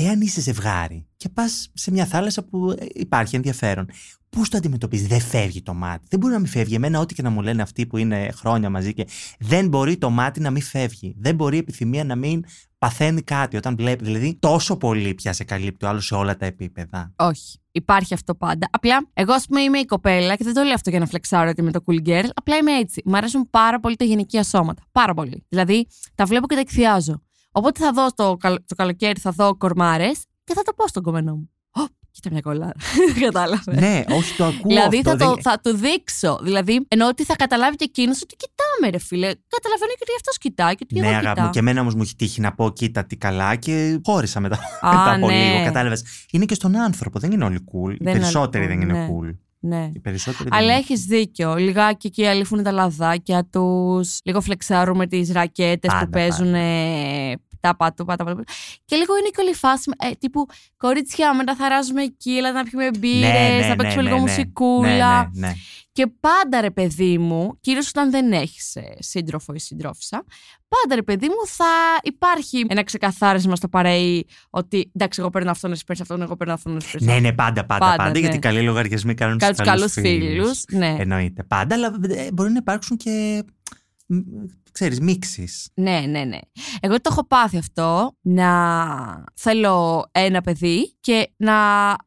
[0.00, 3.90] Εάν είσαι ζευγάρι και πας σε μια θάλασσα που ε, υπάρχει ενδιαφέρον,
[4.30, 6.06] πώς το αντιμετωπίζεις, Δεν φεύγει το μάτι.
[6.10, 6.74] Δεν μπορεί να μην φεύγει.
[6.74, 9.06] Εμένα, ό,τι και να μου λένε αυτοί που είναι χρόνια μαζί και
[9.38, 11.14] δεν μπορεί το μάτι να μην φεύγει.
[11.18, 12.44] Δεν μπορεί η επιθυμία να μην
[12.78, 14.04] παθαίνει κάτι όταν βλέπει.
[14.04, 17.12] Δηλαδή, τόσο πολύ πια σε καλύπτει ο άλλος σε όλα τα επίπεδα.
[17.16, 17.58] Όχι.
[17.72, 18.68] Υπάρχει αυτό πάντα.
[18.70, 21.48] Απλά, εγώ ας πούμε είμαι η κοπέλα και δεν το λέω αυτό για να φλεξάρω
[21.50, 22.28] ότι είμαι το cool girl.
[22.34, 23.02] Απλά είμαι έτσι.
[23.04, 24.82] Μ' αρέσουν πάρα πολύ τα γυναικεία σώματα.
[24.92, 25.44] Πάρα πολύ.
[25.48, 27.22] Δηλαδή, τα βλέπω και τα εκθιάζω.
[27.52, 31.02] Οπότε θα δω το, καλο- το καλοκαίρι, θα δω κορμάρες και θα το πω στον
[31.02, 31.50] κομμένο μου.
[31.70, 32.72] Ω, κοίτα μια κολλάρα.
[33.14, 33.76] Δεν κατάλαβες.
[33.76, 34.60] ναι, όχι το ακούω.
[34.64, 36.38] Δηλαδή αυτό, θα, το, δεν- θα του δείξω.
[36.42, 39.26] Δηλαδή, ενώ ότι θα καταλάβει και εκείνος ότι κοιτάμε, ρε φίλε.
[39.48, 41.50] Καταλαβαίνω και ότι αυτός κοιτάει και ότι Ναι, εγώ αγάπη μου, κοιτάω.
[41.50, 44.88] και εμένα όμως μου έχει τύχει να πω κοίτα τι καλά και χώρισα μετά, Α,
[44.96, 45.52] μετά από ναι.
[45.52, 45.64] λίγο.
[45.64, 46.04] Κατάλαβες.
[46.30, 47.90] Είναι και στον άνθρωπο, δεν είναι όλοι cool.
[47.92, 49.08] Οι Δεν είναι περισσότεροι όλοι δεν cool, είναι ναι.
[49.10, 49.36] cool.
[49.60, 49.90] Ναι.
[49.94, 50.78] Οι περισσότεροι δεν Αλλά είναι.
[50.80, 51.54] έχεις δίκιο.
[51.54, 54.18] Λιγάκι εκεί αλήφουν τα λαδάκια τους.
[54.24, 56.58] Λίγο φλεξάρουμε τις ρακέτες που Πάντα, παίζουν πάντα.
[56.58, 58.42] ε, τα πατού, τα πατού.
[58.84, 60.46] Και λίγο είναι και όλη η φάση, ε, τύπου
[60.76, 64.14] κορίτσια, μετά θα ράζουμε εκεί, έλα να πιούμε μπύρες, Ναι, ναι, να παίξουμε ναι, λίγο
[64.20, 64.30] ναι, ναι.
[64.30, 65.30] μουσικούλα.
[65.32, 65.52] Ναι, ναι, ναι.
[65.92, 70.24] Και πάντα ρε παιδί μου, κυρίως όταν δεν έχεις σύντροφο ή συντρόφισσα,
[70.68, 71.64] πάντα ρε παιδί μου θα
[72.02, 76.52] υπάρχει ένα ξεκαθάρισμα στο παρέι ότι εντάξει, εγώ παίρνω αυτόν, εσύ παίρνεις αυτόν, εγώ παίρνω
[76.52, 78.18] αυτόν, εσύ παίρνεις Ναι, ναι, πάντα, πάντα, Πάντα, πάντα, ναι.
[78.18, 80.28] γιατί οι καλοί λογαριασμοί κάνουν Κάτι τους καλούς καλούς φίλους.
[80.30, 80.64] φίλους.
[80.70, 80.96] Ναι.
[80.98, 81.42] Εννοείται.
[81.42, 83.44] Πάντα, αλλά ε, μπορεί να υπάρξουν και.
[84.08, 84.16] Μ,
[84.72, 85.68] ξέρεις, μίξεις.
[85.74, 86.38] ναι, ναι, ναι.
[86.80, 91.54] Εγώ το έχω πάθει αυτό να θέλω ένα παιδί και να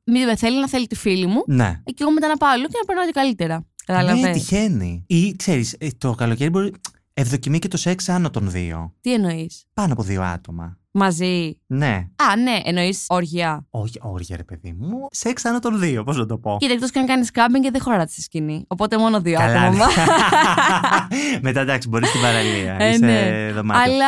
[0.05, 1.43] μην με θέλει, να θέλει τη φίλη μου.
[1.47, 1.81] Ναι.
[1.85, 3.55] Και εγώ μετά να πάω αλλού και να περνάω και καλύτερα.
[3.55, 4.41] Ναι, Καταλαβαίνεις.
[4.41, 5.03] τυχαίνει.
[5.07, 6.71] Ή ξέρεις, ε, το καλοκαίρι μπορεί.
[7.13, 8.93] Ευδοκιμεί και το σεξ άνω των δύο.
[9.01, 10.77] Τι εννοείς; Πάνω από δύο άτομα.
[10.93, 11.59] Μαζί.
[11.67, 12.07] Ναι.
[12.15, 13.65] Α, ναι, εννοείς όργια.
[13.69, 15.07] Όχι, όρια ρε παιδί μου.
[15.11, 16.57] Σεξ άνω των δύο, πώς να το πω.
[16.59, 18.63] Κοίτα, εκτός και αν κάνεις κάμπινγκ και δεν χωράτε στη σκηνή.
[18.67, 19.85] Οπότε μόνο δύο Καλά, άτομα.
[19.85, 21.39] ναι.
[21.41, 22.75] Μετά εντάξει, μπορείς στην παραλία.
[22.79, 23.51] Ε, Είσαι ναι.
[23.53, 23.83] δωμάτιο.
[23.93, 24.07] Αλλά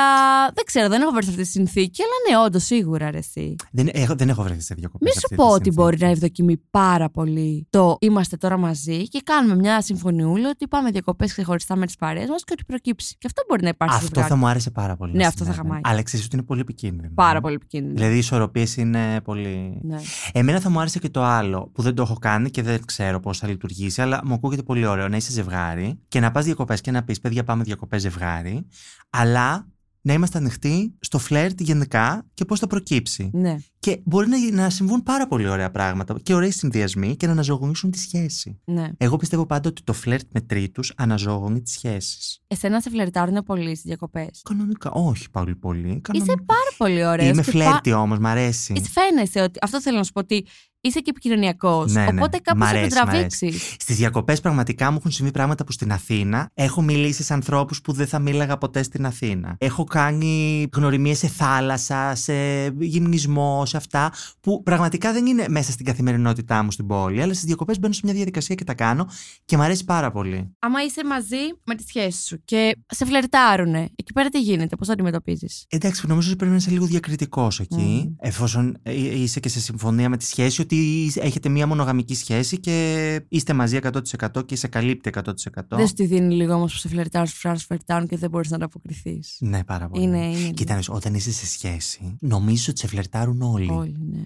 [0.53, 2.01] δεν ξέρω, δεν έχω βρει σε αυτή τη συνθήκη.
[2.01, 3.55] Αλλά ναι, όντως σίγουρα ρε, εσύ.
[3.71, 5.13] Δεν, έχω, δεν έχω βρεθεί σε διακοπές.
[5.15, 9.55] Μη σου πω ότι μπορεί να ευδοκιμεί πάρα πολύ το είμαστε τώρα μαζί και κάνουμε
[9.55, 13.15] μια συμφωνιούλα ότι πάμε διακοπές ξεχωριστά με τις παρέες μας και ότι προκύψει.
[13.17, 14.41] Και αυτό μπορεί να υπάρχει στο Αυτό θα ζευγάρι.
[14.41, 15.11] μου άρεσε πάρα πολύ.
[15.11, 15.73] Ναι, να αυτό θα συνέβαινε.
[15.75, 15.93] χαμάει.
[15.93, 17.11] Αλλά ξέρει ότι είναι πολύ επικίνδυνο.
[17.15, 17.93] Πάρα πολύ επικίνδυνο.
[17.93, 19.79] Δηλαδή οι ισορροπίες είναι πολύ.
[19.81, 19.97] Ναι.
[20.31, 23.19] Εμένα θα μου άρεσε και το άλλο που δεν το έχω κάνει και δεν ξέρω
[23.19, 26.81] πώς θα λειτουργήσει, αλλά μου ακούγεται πολύ ωραίο να είσαι ζευγάρι και να πας διακοπές
[26.81, 28.65] και να πεις: Παιδιά, πάμε διακοπές ζευγάρι,
[29.09, 29.67] αλλά
[30.05, 33.29] να είμαστε ανοιχτοί στο φλερτ γενικά και πώς θα προκύψει.
[33.33, 33.57] ναι.
[33.79, 37.91] Και μπορεί να, να συμβούν πάρα πολύ ωραία πράγματα και ωραίοι συνδυασμοί και να αναζωογονήσουν
[37.91, 38.59] τη σχέση.
[38.65, 38.91] ναι.
[38.97, 42.39] Εγώ πιστεύω πάντα ότι το φλερτ με τρίτους αναζωογονεί τις σχέσεις.
[42.47, 44.91] Εσένα σε φλερτάρουν πολύ στις διακοπές; Κανονικά.
[44.91, 45.87] Όχι πολύ πολύ.
[45.89, 46.43] Είσαι Κανονικά.
[46.45, 47.29] πάρα πολύ ωραίος.
[47.31, 48.83] Είμαι φλερτη όμως, μ' αρέσει.
[48.91, 49.59] Φαίνεσαι ότι.
[49.61, 50.45] Αυτό θέλω να σου πω ότι
[50.85, 51.91] είσαι και επικοινωνιακός.
[51.91, 52.07] Ναι, ναι.
[52.07, 53.51] Οπότε Μ' κάπως θα το αρέσει, μ' τραβήξει.
[53.79, 57.91] Στις διακοπές πραγματικά μου έχουν συμβεί πράγματα που στην Αθήνα έχω μιλήσει σε ανθρώπους που
[57.93, 59.55] δεν θα μίλαγα ποτέ στην Αθήνα.
[59.57, 62.33] Έχω κάνει γνωριμίες σε θάλασσα, σε
[62.79, 67.45] γυμνισμό, σε αυτά που πραγματικά δεν είναι μέσα στην καθημερινότητά μου στην πόλη, αλλά στις
[67.45, 69.07] διακοπές μπαίνω σε μια διαδικασία και τα κάνω
[69.45, 70.55] και μου αρέσει πάρα πολύ.
[70.59, 74.87] Άμα είσαι μαζί με τη σχέση σου και σε φλερτάρουνε, εκεί πέρα τι γίνεται, πώς
[74.87, 78.13] το αντιμετωπίζεις; Εντάξει, νομίζω ότι πρέπει να είσαι λίγο διακριτικός εκεί, Μμ.
[78.19, 80.72] εφόσον ε, είσαι και σε συμφωνία με τη σχέση, ότι
[81.15, 85.31] έχετε μια μονογαμική σχέση και είστε μαζί 100% και σε καλύπτει 100%.
[85.69, 88.55] Δεν σου τη δίνει λίγο όμως που σε φλερτάρουν, σου φλερτάρουν και δεν μπορείς να
[88.55, 89.19] ανταποκριθεί.
[89.39, 90.03] Ναι, πάρα πολύ.
[90.03, 90.49] Είναι, είναι.
[90.49, 93.69] Κοίτα, να σου- όταν είσαι σε σχέση, νομίζει ότι σε φλερτάρουν όλοι.
[93.71, 94.21] Όλοι, ναι.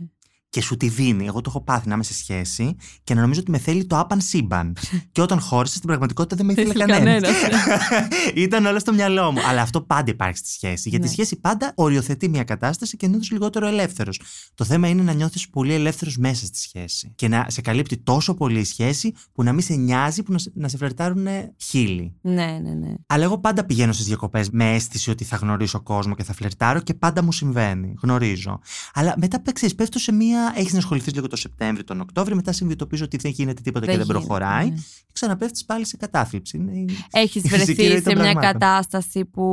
[0.49, 1.25] Και σου τη δίνει.
[1.25, 3.99] Εγώ το έχω πάθει να είμαι σε σχέση και να νομίζω ότι με θέλει το
[3.99, 4.75] άπαν σύμπαν.
[5.11, 7.31] και όταν χώρισε, στην πραγματικότητα δεν με ήθελε ήθελε κανένας.
[7.41, 7.61] κανένας,
[8.35, 9.39] Ήταν όλο στο μυαλό μου.
[9.47, 10.89] Αλλά αυτό πάντα υπάρχει στη σχέση.
[10.89, 11.13] Γιατί η Ναι.
[11.13, 14.21] σχέση πάντα οριοθετεί μια κατάσταση και νιώθεις λιγότερο ελεύθερος.
[14.55, 17.11] Το θέμα είναι να νιώθεις πολύ ελεύθερος μέσα στη σχέση.
[17.15, 20.37] Και να σε καλύπτει τόσο πολύ η σχέση που να μην σε νοιάζει που να
[20.37, 22.15] σε, να σε φλερτάρουν χίλιοι.
[22.21, 22.93] ναι, ναι, ναι.
[23.07, 26.79] Αλλά εγώ πάντα πηγαίνω στις διακοπές με αίσθηση ότι θα γνωρίσω κόσμο και θα φλερτάρω
[26.81, 27.93] και πάντα μου συμβαίνει.
[28.01, 28.59] Γνωρίζω.
[28.93, 30.36] Αλλά μετά ξέρεις, πέφτω σε μία.
[30.55, 33.91] Έχεις να ασχοληθείς λίγο το Σεπτέμβριο, τον Οκτώβριο, μετά συνειδητοποιίζω ότι δεν γίνεται τίποτα και
[33.91, 34.65] δεν γίνεται, προχωράει.
[34.69, 34.75] ναι.
[34.75, 36.57] Και ξαναπέφτεις πάλι σε κατάθλιψη.
[36.57, 36.71] Είναι...
[36.71, 38.59] η- Έχεις η φυσική ροή βρεθεί των σε μια πραγμάτων.
[38.59, 39.43] κατάσταση που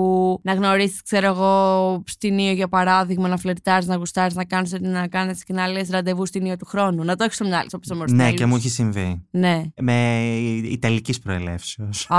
[0.42, 5.06] να γνωρίσεις, ξέρω εγώ, στην Ίο για παράδειγμα, να φλερτάρεις, να γουστάρεις, να κάνεις να
[5.08, 7.04] κάνεις και να λες ραντεβού στην Ίο του χρόνου.
[7.04, 9.22] Να το έχεις στο μυαλό σου όπως Ναι, και μου έχει συμβεί.
[9.30, 9.62] Ναι.
[9.80, 10.24] Με
[10.70, 12.10] Ιταλικής προελεύσεως.
[12.10, 12.18] Α,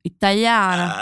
[0.00, 0.94] Ιταλιάνα.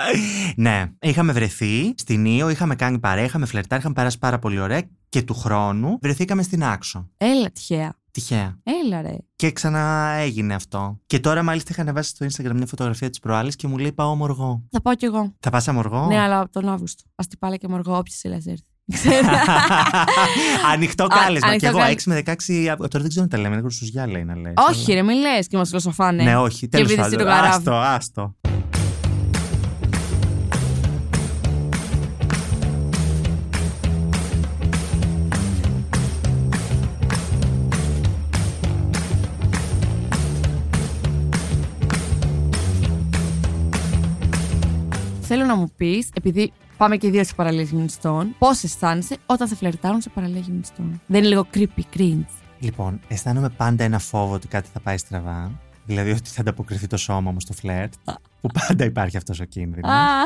[0.56, 4.82] ναι, είχαμε βρεθεί στην Ήο, είχαμε κάνει παρέα, είχαμε φλερτάρει, είχαμε περάσει πάρα πολύ ωραία
[5.08, 6.89] και του χρόνου βρεθήκαμε στην Άξο.
[7.16, 7.94] Έλα, τυχαία.
[8.10, 8.58] Τυχαία.
[8.84, 9.16] Έλα, ρε.
[9.36, 10.98] Και ξαναέγινε αυτό.
[11.06, 14.14] Και τώρα μάλιστα είχα ανεβάσει στο Instagram μια φωτογραφία της προάλλης και μου λέει πάω
[14.14, 14.62] μοργό.
[14.70, 15.34] Θα πάω κι εγώ.
[15.40, 16.06] Θα πας αμοργό.
[16.06, 17.02] Ναι, αλλά τον Αύγουστο.
[17.14, 18.64] Α την πάλε και μοργό, όποιο θέλει να έρθει.
[18.94, 19.28] Ξέρω.
[20.72, 21.48] Ανοιχτό Α, κάλεσμα.
[21.48, 22.76] ανοιχτό Και εγώ κάλε- 6 με 16.
[22.76, 23.48] Τώρα δεν ξέρω αν τα λέμε.
[23.52, 24.52] Είναι γρουσουζιά λέει να λε.
[24.70, 26.22] Όχι, ρε, μην λες και μας φιλοσοφάνε.
[26.22, 26.68] Ναι, όχι.
[26.68, 27.26] Τέλος επειδή εσύ πάντων.
[27.26, 27.56] το καράβι.
[27.56, 28.34] Άστο, άστο.
[45.32, 49.48] Θέλω να μου πεις, επειδή πάμε και οι δύο σε παραλίες γυμνιστών, πώς αισθάνεσαι όταν
[49.48, 51.00] σε φλερτάρουν σε παραλία γυμνιστών.
[51.06, 52.24] Δεν είναι λίγο creepy, cringe.
[52.58, 55.50] Λοιπόν, αισθάνομαι πάντα ένα φόβο ότι κάτι θα πάει στραβά.
[55.86, 57.92] Δηλαδή ότι θα ανταποκριθεί το σώμα μου στο φλερτ.
[58.40, 59.90] Που πάντα υπάρχει αυτός ο κίνδυνος.
[59.90, 60.24] Α,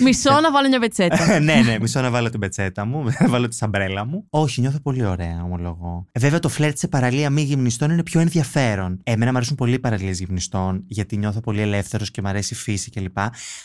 [0.00, 1.38] Μισό να βάλω μια πετσέτα.
[1.40, 4.26] ναι, ναι, μισό να βάλω την πετσέτα μου, να βάλω τη σαμπρέλα μου.
[4.30, 6.06] Όχι, νιώθω πολύ ωραία, ομολογώ.
[6.12, 9.00] Ε, Βέβαια, το φλερτ σε παραλία μη γυμνιστών είναι πιο ενδιαφέρον.
[9.02, 12.56] Εμένα μου αρέσουν πολύ οι παραλίες γυμνιστών, γιατί νιώθω πολύ ελεύθερος και μου αρέσει η
[12.56, 13.18] φύση κλπ.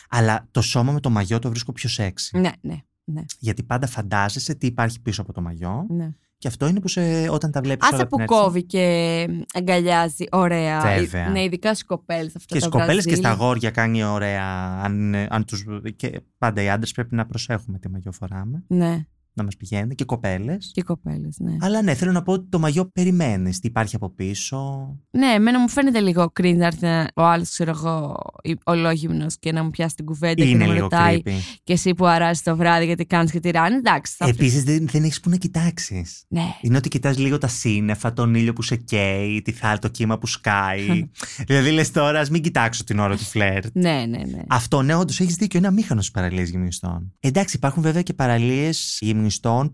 [0.08, 2.38] Αλλά το σώμα με το μαγιό το βρίσκω πιο σεξι.
[2.38, 6.08] ναι, ναι, ναι, Γιατί πάντα φαντάζεσαι τι υπάρχει πίσω από το μαγιό ναι.
[6.40, 8.44] Και αυτό είναι που σε, όταν τα βλέπεις όλα Άσε από την που αρχή.
[8.44, 10.24] κόβει και αγκαλιάζει.
[10.30, 10.80] Ωραία.
[10.80, 11.28] Βέβαια.
[11.28, 12.54] Ναι, ειδικά στις κοπέλες αυτά.
[12.54, 13.32] Και τα στις κοπέλες και Βραζίλια.
[13.32, 14.44] στα αγόρια κάνει ωραία.
[14.82, 15.64] Αν, αν τους,
[15.96, 18.64] και πάντα οι άντρες πρέπει να προσέχουμε τι μαγιό φοράμε.
[18.66, 20.70] Ναι, Να μας πηγαίνετε και κοπέλες.
[20.74, 21.56] και οι κοπέλες, ναι.
[21.60, 23.60] Αλλά ναι, θέλω να πω ότι το μαγιό περιμένεις.
[23.60, 24.88] Τι υπάρχει από πίσω.
[25.10, 28.16] Ναι, εμένα μου φαίνεται λίγο cringe να έρθει ένα- ο άλλος, ξέρω εγώ,
[28.64, 31.30] ολόγυμνος και να μου πιάσει την κουβέντα και Είναι να μου λίγο ρωτάει creepy.
[31.64, 33.76] και εσύ που αράζεις το βράδυ γιατί κάνεις και τυράννη.
[33.76, 36.24] Εντάξει, θα Επίσης δεν, δεν έχεις που να κοιτάξεις.
[36.28, 36.42] Ναι.
[36.60, 40.18] Είναι ότι κοιτάς λίγο τα σύννεφα, τον ήλιο που σε καίει, τη θάλ, το κύμα
[40.18, 41.10] που σκάει.
[41.46, 43.66] δηλαδή λες τώρα, ας μην κοιτάξω την ώρα του φλερτ.
[43.72, 44.42] Ναι, ναι, ναι.
[44.48, 45.58] Αυτό, ναι, όντως έχεις δίκιο.
[45.58, 47.12] Είναι αμήχανο στι παραλίες γυμνιστών.
[47.20, 49.18] Εντάξει, υπάρχουν βέβαια και παραλίες γυμνιστών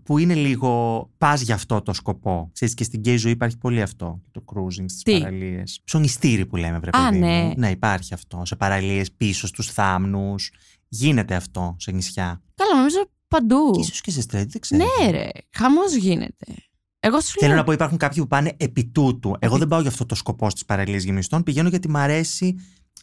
[0.03, 1.09] που είναι λίγο.
[1.17, 2.49] πας για αυτό το σκοπό.
[2.53, 4.21] Ξέρεις, και στην γκέι ζωή υπάρχει πολύ αυτό.
[4.31, 5.81] Το cruising στις Τι; παραλίες.
[5.83, 7.43] Ψωνιστήρι που λέμε, βρε Α, παιδί ναι.
[7.43, 7.53] μου.
[7.57, 8.41] Ναι, υπάρχει αυτό.
[8.45, 10.51] Σε παραλίες πίσω στους θάμνους.
[10.87, 12.41] Γίνεται αυτό σε νησιά.
[12.55, 13.71] Καλά, νομίζω παντού.
[13.71, 14.83] Και ίσως και σε στρέτ, δεν ξέρω.
[14.83, 15.27] Ναι, ρε.
[15.51, 16.45] Χαμός γίνεται.
[16.99, 17.59] Εγώ σου Θέλω λέω.
[17.59, 19.35] να πω, υπάρχουν κάποιοι που πάνε επί τούτου.
[19.39, 21.43] Εγώ δεν πάω για αυτό το σκοπό στις παραλίες γυμνιστών.
[21.43, 22.55] Πηγαίνω γιατί μ' αρέσει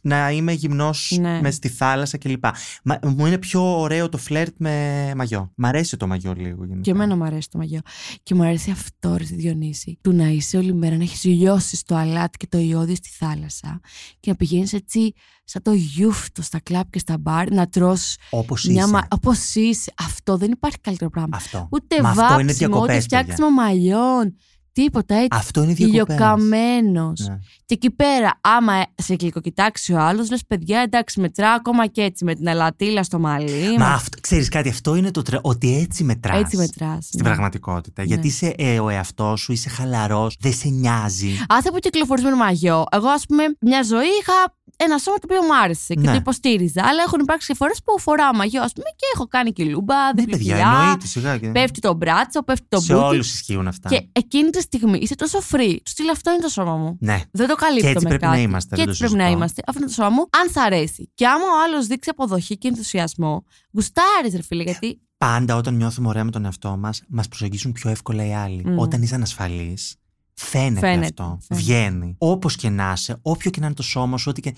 [0.04, 1.40] να είμαι γυμνός Ναι.
[1.40, 2.44] με στη θάλασσα κλπ.
[2.84, 5.52] Μα, μου είναι πιο ωραίο το φλερτ με μαγιό.
[5.56, 6.64] Μ' αρέσει το μαγιό λίγο.
[6.64, 6.80] γενικά.
[6.80, 7.80] Και εμένα μου αρέσει το μαγιό.
[8.22, 9.98] Και μου αρέσει αυτό, ρε Διονύση.
[10.00, 13.80] Του να είσαι όλη μέρα, να έχεις λιώσεις το αλάτι και το ιόδι στη θάλασσα
[14.20, 15.12] και να πηγαίνεις έτσι
[15.44, 18.92] σαν το γιούφτο στα κλαπ και στα μπαρ, να τρως Όπως μια είσαι.
[18.92, 19.06] μα...
[19.10, 19.92] Όπως είσαι.
[19.98, 21.36] Αυτό δεν υπάρχει καλύτερο πράγμα.
[21.36, 21.68] Αυτό.
[21.70, 24.36] Ούτε Μα αυτό είναι βάψιμο, ούτε διακοπές, φτιάξιμο μαλλιών.
[24.74, 25.28] Τίποτα έτσι.
[25.32, 26.14] Αυτό είναι διακοπές.
[26.16, 27.12] Ηλιοκαμένο.
[27.28, 27.38] Ναι.
[27.66, 32.24] Και εκεί πέρα, άμα σε γλυκοκοιτάξει ο άλλος, λες παιδιά, εντάξει, μετρά ακόμα και έτσι
[32.24, 33.78] με την αλατίλα στο μαλλί.
[33.78, 35.38] Μα αυτό, ξέρεις κάτι, αυτό είναι το τρε...
[35.42, 36.40] ότι έτσι μετράς.
[36.40, 37.04] Έτσι μετράς.
[37.04, 38.02] Στην πραγματικότητα.
[38.02, 41.30] Γιατί είσαι ε, ο εαυτός σου, είσαι χαλαρός, δεν σε νοιάζει.
[41.48, 42.84] Άσε που κυκλοφορεί με μαγιό.
[42.92, 46.10] Εγώ, ας πούμε, μια ζωή είχα ένα σώμα το οποίο μου άρεσε και Ναι.
[46.10, 46.82] το υποστήριζα.
[46.84, 49.94] Αλλά έχουν υπάρξει και φορές που φοράω μαγιό, ας πούμε, και έχω κάνει και λούμπα,
[49.94, 51.38] Ναι, διπλή παιδιά, κοιλιά, εννοείται σιγά.
[51.38, 51.48] Και...
[51.48, 53.04] Πέφτει το μπράτσο, πέφτει το σε μπούτι.
[53.06, 53.88] όλους ισχύουν αυτά.
[53.88, 55.76] Και εκείνη τη στιγμή είσαι τόσο free.
[55.84, 56.96] Του στείλω αυτό είναι το σώμα μου.
[57.00, 57.20] Ναι.
[57.30, 58.36] Δεν το καλύπτω Και έτσι με πρέπει κάτι.
[58.36, 59.38] να είμαστε, Και δεν έτσι το πρέπει να συζητώ.
[59.38, 59.62] είμαστε.
[59.66, 60.20] Αυτό είναι το σώμα μου.
[60.42, 61.10] Αν θα αρέσει.
[61.14, 64.98] Και άμα ο άλλος δείξει αποδοχή και ενθουσιασμό, γουστάρεις, ρε φίλε, γιατί.
[65.18, 68.62] Πάντα όταν νιώθουμε ωραία με τον εαυτό μας, μας προσεγγίσουν πιο εύκολα οι άλλοι.
[68.66, 68.78] Μμμ.
[68.78, 69.94] Όταν είσαι ανασφαλής,
[70.34, 71.38] φαίνεται, Φαίνεται, αυτό.
[71.48, 71.64] φαίνεται.
[71.66, 72.14] Βγαίνει.
[72.18, 74.54] Όπως και να είσαι, όποιο και να είναι το σώμα σου, ό,τι και.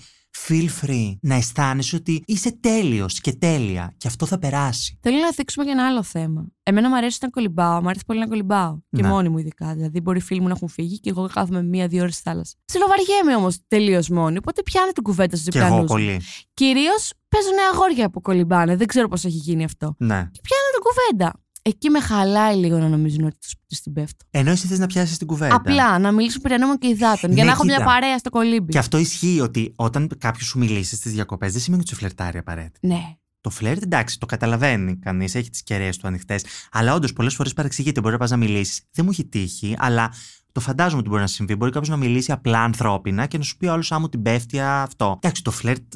[0.47, 3.93] Feel free να αισθάνεσαι ότι είσαι τέλειος και τέλεια.
[3.97, 4.97] Και αυτό θα περάσει.
[5.01, 6.47] Θέλω να θίξουμε για ένα άλλο θέμα.
[6.63, 8.77] Εμένα μου αρέσει να κολυμπάω, μου αρέσει πολύ να κολυμπάω.
[8.89, 9.07] Και Ναι.
[9.07, 9.73] μόνη μου ειδικά.
[9.73, 12.53] Δηλαδή, μπορεί οι φίλοι μου να έχουν φύγει και εγώ κάθομαι μία-δύο ώρες στη θάλασσα.
[12.65, 15.87] Ψιλοβαριέμαι όμως τελείως μόνη, οπότε πιάνω την κουβέντα στους Και εγώ διπλανού.
[15.87, 16.21] πολύ.
[16.53, 18.75] Κυρίως παίζουν αγόρια που κολυμπάνε.
[18.75, 19.95] Δεν ξέρω πώς έχει γίνει αυτό.
[19.97, 20.29] Ναι.
[20.31, 21.41] Και πιάνω την κουβέντα.
[21.67, 24.25] Εκεί με χαλάει λίγο να νομίζουν ότι του την πέφτω.
[24.31, 25.55] Ενώ εσύ θες να πιάσεις την κουβέντα.
[25.55, 27.31] Απλά να μιλήσουν πυρανόμων και υδάτων.
[27.31, 27.85] για Ναι, να έχω μια κοίτα.
[27.85, 28.71] παρέα στο κολύμπι.
[28.71, 32.37] Και αυτό ισχύει ότι όταν κάποιος σου μιλήσει στις διακοπές, δεν σημαίνει ότι σου φλερτάρει
[32.37, 32.79] απαραίτητα.
[32.81, 33.15] Ναι.
[33.41, 36.43] Το φλερτ, εντάξει, το καταλαβαίνει κανείς, έχει τις κεραίες του ανοιχτές.
[36.71, 37.99] Αλλά όντως πολλές φορές παρεξηγείται.
[38.01, 38.81] Μπορεί να πας να μιλήσεις.
[38.91, 40.13] Δεν μου έχει τύχει, αλλά
[40.51, 41.55] το φαντάζομαι ότι μπορεί να συμβεί.
[41.55, 44.21] Μπορεί κάποιος να μιλήσει απλά ανθρώπινα και να σου πει ο άλλος, Α μου την
[44.21, 45.19] πέφτει αυτό.
[45.21, 45.93] Εντάξει, το φλερτ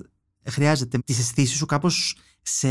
[0.49, 2.69] χρειάζεται τις αισθήσεις σου κάπως σε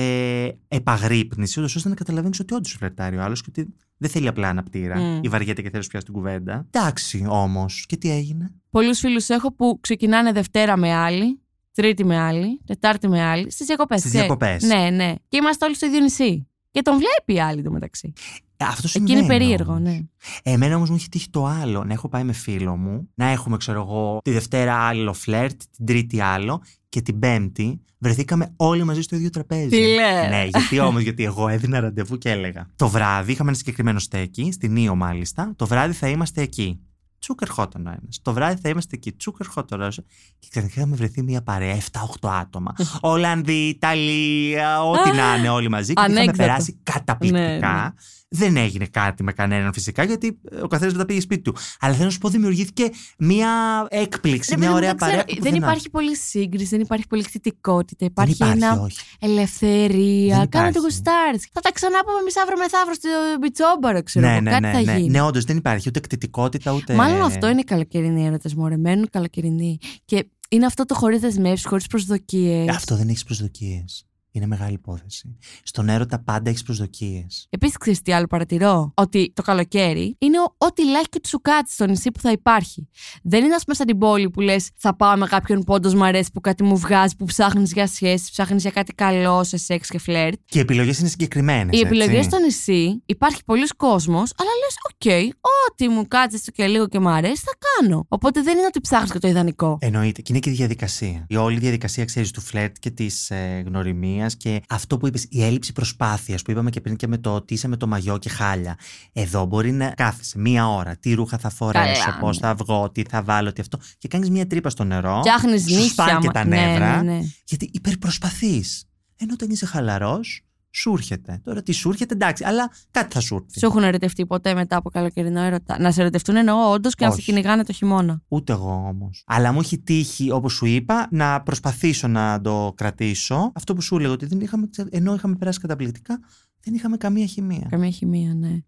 [0.68, 4.48] επαγρύπνηση, ούτως ώστε να καταλαβαίνεις ότι όντως φλερτάρει ο άλλος και ότι δεν θέλει απλά
[4.48, 5.20] αναπτήρα Μμ.
[5.22, 6.66] ή βαριέται και θέλει να σου πιάσει την κουβέντα.
[6.70, 11.40] Εντάξει όμως, και τι έγινε; Πολλούς φίλους έχω που ξεκινάνε Δευτέρα με άλλη,
[11.72, 14.00] Τρίτη με άλλη, Τετάρτη με άλλη, στις διακοπές.
[14.00, 14.62] Στις διακοπές.
[14.62, 15.14] Ναι, ναι.
[15.28, 16.48] Και είμαστε όλοι στο ίδιο νησί.
[16.70, 18.12] Και τον βλέπει η άλλη το μεταξύ.
[18.56, 19.82] Ε, Αυτό Εκεί είναι συμβαίνει περίεργο, όμως.
[19.82, 19.98] ναι.
[20.42, 21.84] Εμένα όμως μου έχει τύχει το άλλο.
[21.84, 25.86] Να έχω πάει με φίλο μου, να έχουμε, ξέρω εγώ, τη Δευτέρα άλλο φλερτ, την
[25.86, 29.68] Τρίτη άλλο και την Πέμπτη βρεθήκαμε όλοι μαζί στο ίδιο τραπέζι.
[29.68, 32.66] Τι λες; Ναι, γιατί όμως, γιατί εγώ έδινα ραντεβού και έλεγα.
[32.76, 35.52] Το βράδυ είχαμε ένα συγκεκριμένο στέκι, στην Ήο μάλιστα.
[35.56, 36.80] Το βράδυ θα είμαστε εκεί.
[37.18, 38.08] Τσούκ ερχόταν ο ένα.
[38.22, 39.12] Το βράδυ θα είμαστε εκεί.
[39.12, 39.92] Τσούκ ερχόταν ο άλλο.
[40.38, 41.76] Και ξαφνικά είχαμε βρεθεί μια παρέα,
[42.20, 42.74] 7-8 άτομα.
[43.00, 45.92] Ολλανδοί, Ιταλία, ό,τι να είναι όλοι μαζί.
[45.92, 46.42] Και είχαμε Ανέκδοτο.
[46.48, 47.48] περάσει καταπληκτικά.
[47.48, 47.90] Ναι, ναι.
[48.32, 51.54] Δεν έγινε κάτι με κανέναν φυσικά, γιατί ο καθένας μετά πήγε σπίτι του.
[51.80, 53.50] Αλλά θέλω να σου πω, δημιουργήθηκε μια
[53.90, 55.24] έκπληξη, Ρε μια παιδί μου, ωραία δεν ξέρω, παρέα.
[55.24, 55.66] που Δεν πουθενά.
[55.66, 57.96] υπάρχει πολύ σύγκριση, δεν υπάρχει πολύ κτητικότητα.
[57.98, 58.98] Δεν Υπάρχει, υπάρχει, ένα όχι.
[59.20, 60.36] ελευθερία.
[60.38, 60.78] Δεν Κάνε το υπάρχει.
[60.78, 61.38] γουστάρι.
[61.52, 63.08] Θα τα ξανάπαμε εμείς αύριο μεθαύριο στο
[63.40, 64.40] Μπιτσόμπαρο, ξέρω Ναι, εγώ.
[64.42, 64.96] ναι, Κάτι ναι, θα ναι.
[64.98, 65.10] γίνει.
[65.10, 66.94] Ναι, όντως δεν υπάρχει ούτε κτητικότητα ούτε.
[66.94, 68.76] Μάλλον αυτό είναι οι καλοκαιρινοί έρωτες, μωρέ.
[68.76, 69.78] Μένουν καλοκαιρινοί.
[70.04, 72.68] Και είναι αυτό το χωρίς δεσμεύσεις, χωρίς προσδοκίες.
[72.68, 74.04] Αυτό δεν έχεις προσδοκίες.
[74.32, 75.36] Είναι μεγάλη υπόθεση.
[75.62, 77.46] Στον έρωτα πάντα έχεις προσδοκίες.
[77.50, 81.74] Επίσης, ξέρεις τι άλλο παρατηρώ; Ότι το καλοκαίρι είναι ο- ό,τι λάχιστο του σου κάτσεις
[81.74, 82.88] στο νησί που θα υπάρχει.
[83.22, 85.94] Δεν είναι, ας πούμε, σαν την πόλη που λες: Θα πάω με κάποιον που όντως
[85.94, 89.56] μ' αρέσει που κάτι μου βγάζει, που ψάχνεις για σχέση, ψάχνεις για κάτι καλό σε
[89.56, 90.38] σεξ και φλερτ.
[90.44, 91.78] Και οι επιλογές είναι συγκεκριμένες.
[91.78, 96.66] Οι επιλογές στο νησί υπάρχει πολύς κόσμος, αλλά λες: Οκ, ό,τι μου κάτσει έστω και
[96.66, 98.04] λίγο και μ' αρέσει, θα κάνω.
[98.08, 99.78] Οπότε δεν είναι ότι ψάχνεις και το ιδανικό.
[99.80, 100.20] Εννοείται.
[100.20, 101.24] Και είναι και η διαδικασία.
[101.28, 105.26] Η όλη διαδικασία, ξέρεις, του φλερτ και της ε, γνωριμίας κοινωνίας και αυτό που είπες,
[105.28, 108.18] η έλλειψη προσπάθειας που είπαμε και πριν και με το ότι είσαι με το μαγιό
[108.18, 108.76] και χάλια.
[109.12, 112.46] Εδώ μπορεί να κάθεσαι μία ώρα, τι ρούχα θα φορέσω, Καλά, πώς ναι.
[112.46, 113.78] θα βγω, τι θα βάλω, τι αυτό.
[113.98, 115.18] Και κάνεις μία τρύπα στο νερό.
[115.18, 115.88] Φτιάχνεις σου νύχια.
[115.90, 117.02] σπάνε και μα- τα ναι, νεύρα.
[117.02, 117.20] ναι, ναι.
[117.44, 118.84] Γιατί υπερπροσπαθείς.
[119.16, 121.40] Ενώ όταν είσαι χαλαρός, σου έρχεται.
[121.44, 123.58] Τώρα τι σου έρχεται, εντάξει, αλλά κάτι θα σου έρθει.
[123.58, 127.10] Σου έχουν ερωτευτεί ποτέ μετά από καλοκαιρινό έρωτα; Να σε ερωτευτούν εννοώ όντως και να
[127.10, 127.24] σε Όχι.
[127.24, 128.22] κυνηγάνε το χειμώνα.
[128.28, 129.22] Ούτε εγώ όμως.
[129.26, 133.52] Αλλά μου έχει τύχει, όπως σου είπα, να προσπαθήσω να το κρατήσω.
[133.54, 136.20] Αυτό που σου έλεγα, ότι δεν είχαμε, ξε- ενώ είχαμε περάσει καταπληκτικά,
[136.64, 137.66] δεν είχαμε καμία χημεία.
[137.70, 138.58] Καμία χημεία, ναι.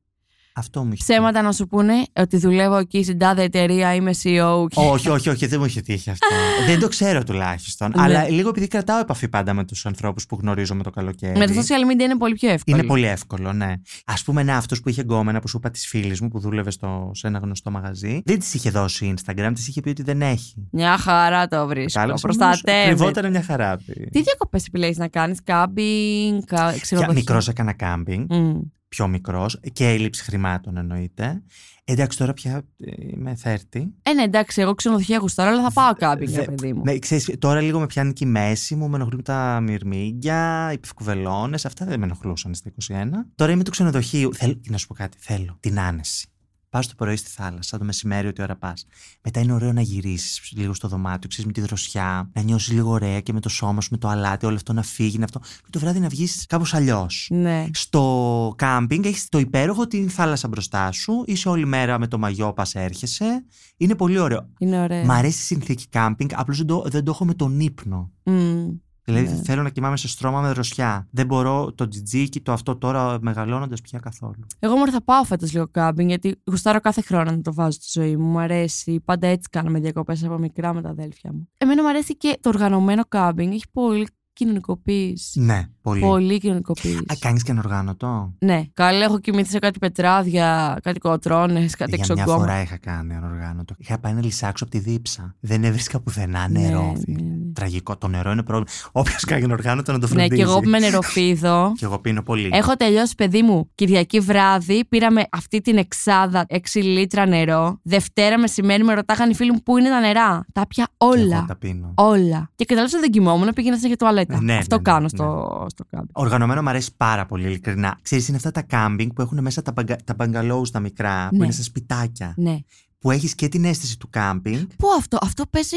[0.55, 4.67] Αυτό μου έχει Ψέματα να σου πούνε ότι δουλεύω εκεί στην τάδε εταιρεία, είμαι CEO.
[4.69, 6.27] και- Όχι, όχι, όχι, δεν μου είχε τύχει αυτό.
[6.69, 7.93] δεν το ξέρω τουλάχιστον.
[7.97, 8.03] Ναι.
[8.03, 11.39] Αλλά λίγο επειδή κρατάω επαφή πάντα με τους ανθρώπους που γνωρίζω με το καλοκαίρι.
[11.39, 12.77] Με τα social media είναι πολύ πιο εύκολο.
[12.77, 13.67] Είναι πολύ εύκολο, ναι.
[14.05, 16.71] Α πούμε, ναι, αυτός που είχε γκόμενα που σου είπα της φίλης μου που δούλευε
[16.71, 20.23] στο, σε ένα γνωστό μαγαζί, δεν της είχε δώσει Instagram, της είχε πει ότι δεν
[20.23, 20.69] έχει.
[20.73, 21.93] Μια χαρά το βρίσκω.
[21.93, 22.85] Κατάλαβες, Προστατεύεται.
[22.87, 23.77] Κρυβόταν μια χαρά.
[24.11, 26.75] Τι διακοπές επιλέγεις να κάνεις, κάμπινγκ, κα...
[26.81, 27.15] ξενοδοχείο.
[27.19, 28.59] Μικρός έκανα κάμπινγκ, Μμ.
[28.93, 31.43] Πιο μικρός και έλλειψη χρημάτων εννοείται.
[31.85, 33.57] Εντάξει, τώρα πια ε, είμαι 30.
[34.03, 36.83] Ε, ναι, εντάξει, εγώ ξενοδοχεία γουστάρω, αλλά θα πάω κάμπινγκ, Δε- ρε παιδί μου.
[36.85, 40.79] Ναι, ξέρεις, τώρα λίγο με πιάνει και η μέση μου, με ενοχλούν τα μυρμήγκια, οι
[40.79, 42.95] πιφκουβελώνε, αυτά δεν με ενοχλούσαν στα 21.
[43.35, 44.35] Τώρα είμαι του ξενοδοχείου.
[44.35, 46.27] Θέλω, να σου πω κάτι, θέλω την άνεση.
[46.73, 48.87] Πας το πρωί στη θάλασσα, το μεσημέρι, ό,τι ώρα πας.
[49.23, 52.91] Μετά είναι ωραίο να γυρίσεις λίγο στο δωμάτιο, ξέρεις με τη δροσιά, να νιώσεις λίγο
[52.91, 55.39] ωραία και με το σώμα σου, με το αλάτι, όλο αυτό να φύγει, να αυτό.
[55.39, 57.29] Και το βράδυ να βγεις κάπως αλλιώς.
[57.31, 57.67] Ναι.
[57.73, 62.53] Στο κάμπινγκ έχεις το υπέροχο την θάλασσα μπροστά σου, είσαι όλη μέρα με το μαγιό,
[62.53, 63.45] πας έρχεσαι.
[63.77, 64.49] Είναι πολύ ωραίο.
[64.59, 65.05] Είναι ωραίο.
[65.05, 68.11] Μ' αρέσει η συνθήκη κάμπινγκ, απλώς δεν το, δεν το έχω με τον ύπνο.
[68.23, 68.69] Μμ.
[69.05, 69.41] Δηλαδή Ναι.
[69.45, 71.09] θέλω να κοιμάμαι σε στρώμα με δροσιά.
[71.11, 74.47] Δεν μπορώ το τζιτζίκι, το αυτό τώρα μεγαλώνοντας πια καθόλου.
[74.59, 78.01] Εγώ μου θα πάω φέτος λίγο κάμπινγκ, γιατί γουστάρω κάθε χρόνο να το βάζω στη
[78.01, 78.27] ζωή μου.
[78.27, 79.01] Μου αρέσει.
[79.01, 81.49] Πάντα έτσι κάναμε διακοπές από μικρά με τα αδέλφια μου.
[81.59, 83.53] Εμένα μου αρέσει και το οργανωμένο κάμπινγκ.
[83.53, 85.41] Έχει πολύ κοινωνικοποίηση.
[85.41, 86.01] Ναι, πολύ.
[86.01, 86.97] Πολύ κοινωνικοποίηση.
[86.97, 88.33] Α, κάνεις και ανοργάνωτο.
[88.39, 92.39] Ναι, καλά, έχω κοιμηθεί σε κάτι πετράδια, κάτι κοτρώνε, κάτι Για μια εξογκώμα.
[92.39, 93.75] φορά είχα κάνει ανοργάνωτο.
[93.79, 95.35] Είχα πάει να λυσάξω από τη δίψα.
[95.41, 96.93] Δεν έβρισκα πουθενά Ναι, νερό.
[97.07, 97.29] ναι, ναι.
[97.53, 97.97] Τραγικό.
[97.97, 98.71] Το νερό είναι πρόβλημα.
[98.93, 100.37] Όποιος κάνει ανοργάνωτο να το Ναι, φροντίζει.
[100.37, 101.73] και εγώ που είμαι νεροφίδο.
[101.77, 102.49] Και εγώ πίνω πολύ.
[102.53, 104.85] Έχω τελειώσει, παιδί μου, Κυριακή βράδυ.
[104.85, 107.79] Πήραμε αυτή την εξάδα 6 λίτρα νερό.
[107.83, 110.45] Δευτέρα μεσημέρι με ρωτάγαν οι φίλοι μου πού είναι τα νερά.
[110.53, 111.45] Τα πια Και εγώ όλα.
[111.49, 111.93] τα πίνω.
[111.95, 112.51] Όλα.
[112.55, 114.35] Και κατάλαβα δεν κοιμόμουν, πήγαινα για τουαλέτα.
[114.35, 115.09] Ε, ναι, Αυτό ναι, ναι, κάνω ναι.
[115.09, 116.09] στο, στο κάμπι.
[116.13, 117.99] Οργανωμένο μου αρέσει πάρα πολύ, ειλικρινά.
[118.03, 119.97] Ξέρεις, είναι αυτά τα κάμπινγκ που έχουν μέσα τα, μπαγκα...
[120.05, 121.45] τα μπαγκαλόους τα μικρά, που Ναι.
[121.45, 122.35] είναι σε σπιτάκια.
[122.37, 122.57] Ναι.
[122.99, 124.67] Που έχεις και την αίσθηση του κάμπινγκ.
[124.79, 125.77] Πού αυτό, αυτό παίζει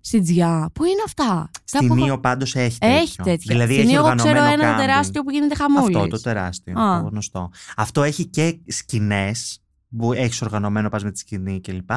[0.00, 0.70] Σιτζιά.
[0.74, 2.96] Πού είναι αυτά; Τα Στην που- Νίο πάντως έχει τέτοιο.
[2.96, 3.36] Έχει τέτοια.
[3.54, 4.88] Δηλαδή Στην έχει Νίο εγώ ξέρω οργανωμένο ένα κάμπινγκ.
[4.88, 5.96] τεράστιο που γίνεται χαμούλης.
[5.96, 7.02] Αυτό το τεράστιο, Α.
[7.02, 7.50] το γνωστό.
[7.76, 9.62] Αυτό έχει και σκηνές
[9.98, 11.90] που έχεις οργανωμένο, πας με τη σκηνή κλπ.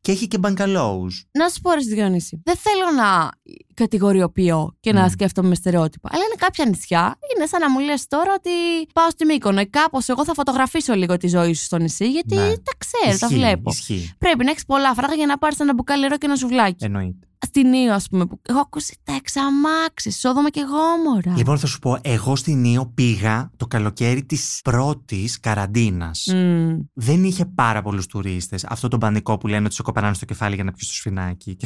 [0.00, 1.24] Και έχει και μπαγκαλόους.
[1.32, 3.30] Να σου πω, ρε Διονύση, δεν θέλω να
[3.76, 5.08] κατηγοριοποιώ και να Μμ.
[5.08, 6.08] σκέφτομαι με στερεότυπα.
[6.12, 7.18] Αλλά είναι κάποια νησιά.
[7.36, 8.50] Είναι σαν να μου λες τώρα ότι
[8.92, 9.62] πάω στη Μύκονο.
[9.70, 12.48] Κάπως εγώ θα φωτογραφίσω λίγο τη ζωή σου στο νησί, γιατί Ναι.
[12.58, 13.70] τα ξέρω, τα Ισχύει, βλέπω.
[13.70, 14.14] Ισχύει.
[14.18, 16.84] Πρέπει να έχεις πολλά φράγκα για να πάρεις ένα μπουκάλι νερό και ένα σουβλάκι.
[16.84, 17.26] Εννοείται.
[17.46, 21.36] Στην Νίο, ας πούμε, που έχω ακούσει τα εξαμάξεις, σόδομα και γόμορα.
[21.36, 26.26] Λοιπόν, θα σου πω, εγώ στην Νίο πήγα το καλοκαίρι της πρώτης καραντίνας.
[26.34, 26.76] Μμ.
[26.92, 28.64] Δεν είχε πάρα πολλούς τουρίστες.
[28.64, 31.56] Αυτό το πανικό που λένε ότι σε κοπανάνε στο κεφάλι για να πιεις το σφινάκι.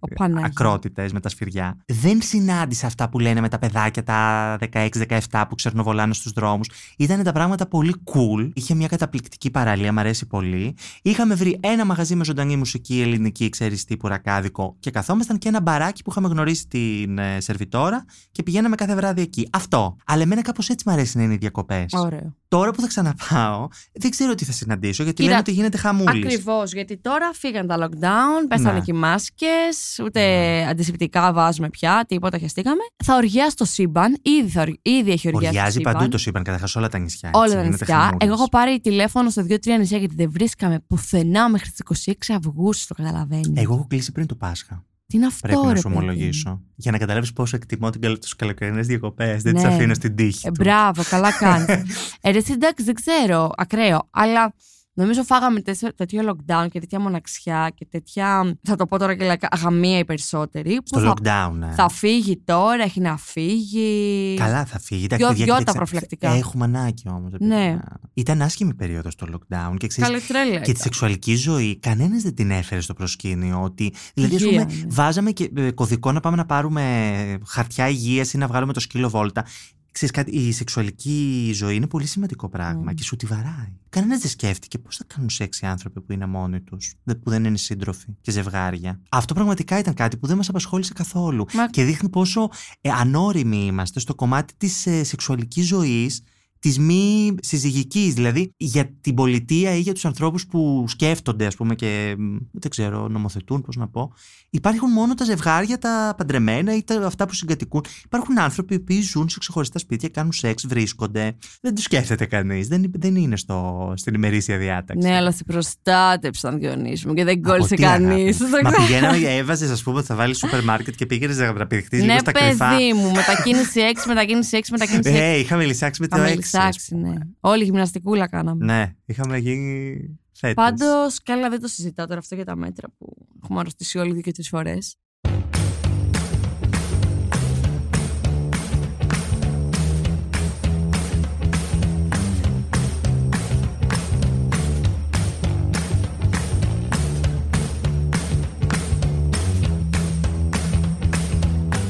[0.00, 0.12] Και...
[0.12, 0.46] Ο Παναγία.
[0.46, 1.76] Ακρότητες με τα σφυριά.
[1.86, 6.70] Δεν συνάντησα αυτά που λένε με τα παιδάκια τα 16-17 που ξερνοβολάνε στους δρόμους.
[6.98, 8.50] Ήταν τα πράγματα πολύ cool.
[8.54, 10.74] Είχε μια καταπληκτική παραλία, μ' αρέσει πολύ.
[11.02, 14.76] Είχαμε βρει ένα μαγαζί με ζωντανή μουσική ελληνική, ξέρεις τύπου ρακάδικο.
[14.80, 19.22] Και καθόμασταν και ένα μπαράκι που είχαμε γνωρίσει την ε, σερβιτόρα και πηγαίναμε κάθε βράδυ
[19.22, 19.48] εκεί.
[19.52, 19.96] Αυτό.
[20.06, 21.92] Αλλά εμένα κάπως έτσι μ' αρέσει να είναι οι διακοπές.
[21.92, 22.34] Ωραίο.
[22.48, 26.24] Τώρα που θα ξαναπάω, δεν ξέρω τι θα συναντήσω, γιατί Κοίτα, λένε ότι γίνεται χαμούλης.
[26.24, 28.80] Ακριβώς, γιατί τώρα φύγαν τα lockdown, πέσανε Ναι.
[28.80, 30.20] και οι μάσκες, ούτε
[30.68, 32.82] αντισηπτικά βάζουμε πια, τίποτα χεστήκαμε.
[33.04, 35.32] Θα οργιάσει το σύμπαν, ήδη, θα, ορ- ήδη έχει οργιάσει.
[35.32, 35.92] το Οργιάζει σύμπαν.
[35.94, 37.30] παντού το σύμπαν, καταρχά όλα τα νησιά.
[37.32, 37.96] Όλα έτσι, τα γίνεται νησιά.
[37.96, 38.18] χαμούλης.
[38.20, 42.94] Εγώ έχω πάρει τηλέφωνο σε 2-3 νησιά γιατί δεν βρίσκαμε πουθενά μέχρι τις 26 Αυγούστου,
[42.94, 43.50] το καταλαβαίνεις.
[43.54, 44.84] Εγώ έχω κλείσει πριν το Πάσχα.
[45.06, 46.60] Τι είναι αυτό, Πρέπει να ρε σου παιδί μου; ομολογήσω.
[46.74, 47.98] Για να καταλάβεις πόσο εκτιμώ τι
[48.36, 49.42] καλοκαιρινές διακοπές.
[49.42, 49.60] Δεν Ναι.
[49.60, 50.46] τι αφήνω στην τύχη.
[50.46, 50.58] Ε, τους.
[50.58, 51.66] μπράβο, καλά κάνεις.
[52.20, 54.08] ε, ρε, εσύ, εντάξει, δεν ξέρω, ακραίο.
[54.10, 54.54] Αλλά
[55.00, 58.58] νομίζω φάγαμε τέτοιο, τέτοιο lockdown και τέτοια μοναξιά και τέτοια.
[58.62, 60.74] Θα το πω τώρα και λαϊκά, αγαμία οι περισσότεροι.
[60.76, 61.70] Που Στο θα, lockdown, ναι.
[61.74, 64.34] θα φύγει τώρα, έχει να φύγει.
[64.38, 65.04] Καλά, θα φύγει.
[65.04, 66.30] Εντάξει, Δυο- παιδιά, δυο τα κοίταξε, προφυλακτικά.
[66.30, 67.30] Έχουμε ανάγκη όμως.
[67.38, 67.78] Ναι.
[68.14, 70.52] Ήταν άσχημη περίοδος το lockdown και ξέρεις, Καλή τρέλα.
[70.54, 70.82] Και τη ήταν.
[70.82, 73.62] σεξουαλική ζωή, κανένας δεν την έφερε στο προσκήνιο.
[73.62, 74.86] Ότι, δηλαδή, ας Υγεία, πούμε, ναι.
[74.88, 79.08] βάζαμε και ε, κωδικό να πάμε να πάρουμε χαρτιά υγείας ή να βγάλουμε το σκύλο
[79.08, 79.44] βόλτα.
[79.92, 82.94] Ξέρεις κάτι, η σεξουαλική ζωή είναι πολύ σημαντικό πράγμα Mm.
[82.94, 83.72] και σου τη βαράει.
[83.88, 87.44] Κανένας δεν σκέφτηκε πώς θα κάνουν σεξ οι άνθρωποι που είναι μόνοι τους, που δεν
[87.44, 89.00] είναι σύντροφοι και ζευγάρια.
[89.10, 91.46] Αυτό πραγματικά ήταν κάτι που δεν μας απασχόλησε καθόλου.
[91.54, 92.50] Μα- Και δείχνει πόσο
[92.80, 96.22] ε, ανώριμοι είμαστε στο κομμάτι της ε, σεξουαλικής ζωής
[96.60, 101.74] της μη συζυγικής, δηλαδή για την πολιτεία ή για τους ανθρώπους που σκέφτονται, ας πούμε,
[101.74, 102.16] και
[102.52, 104.12] δεν ξέρω, νομοθετούν, πώς να πω.
[104.50, 107.84] Υπάρχουν μόνο τα ζευγάρια, τα παντρεμένα ή τα, αυτά που συγκατοικούν.
[108.04, 111.36] Υπάρχουν άνθρωποι οι οποίοι ζουν σε ξεχωριστά σπίτια, κάνουν σεξ, βρίσκονται.
[111.60, 112.68] Δεν τους σκέφτεται κανείς.
[112.68, 115.08] Δεν, δεν είναι στο, στην ημερήσια διάταξη.
[115.08, 118.38] Ναι, αλλά σε προστάτεψαν, Διονύσης μου, και δεν κόλλησε κανείς.
[118.64, 122.18] Μα πηγαίναμε, έβαζες, ας πούμε, θα βάλεις σούπερ μάρκετ και πήγαινες να βραπηδηχτεί ναι, λίγο
[122.18, 122.70] στα παιδί κρυφά.
[122.70, 125.14] Ναι, παιδί μου, μετακίνηση 6, μετακίνηση 6, μετακίνηση 6.
[125.14, 126.49] Ε, είχαμε λησάξει με το 6.
[126.58, 127.14] Εντάξει, ναι.
[127.40, 128.64] Όλη η γυμναστικούλα κάναμε.
[128.64, 129.96] Ναι, είχαμε γίνει
[130.32, 130.54] θέτες.
[130.54, 134.20] Πάντως, καλά, δεν το συζητάω τώρα αυτό για τα μέτρα που έχουμε αρρωστήσει όλοι δύο
[134.20, 134.96] και τρει φορές.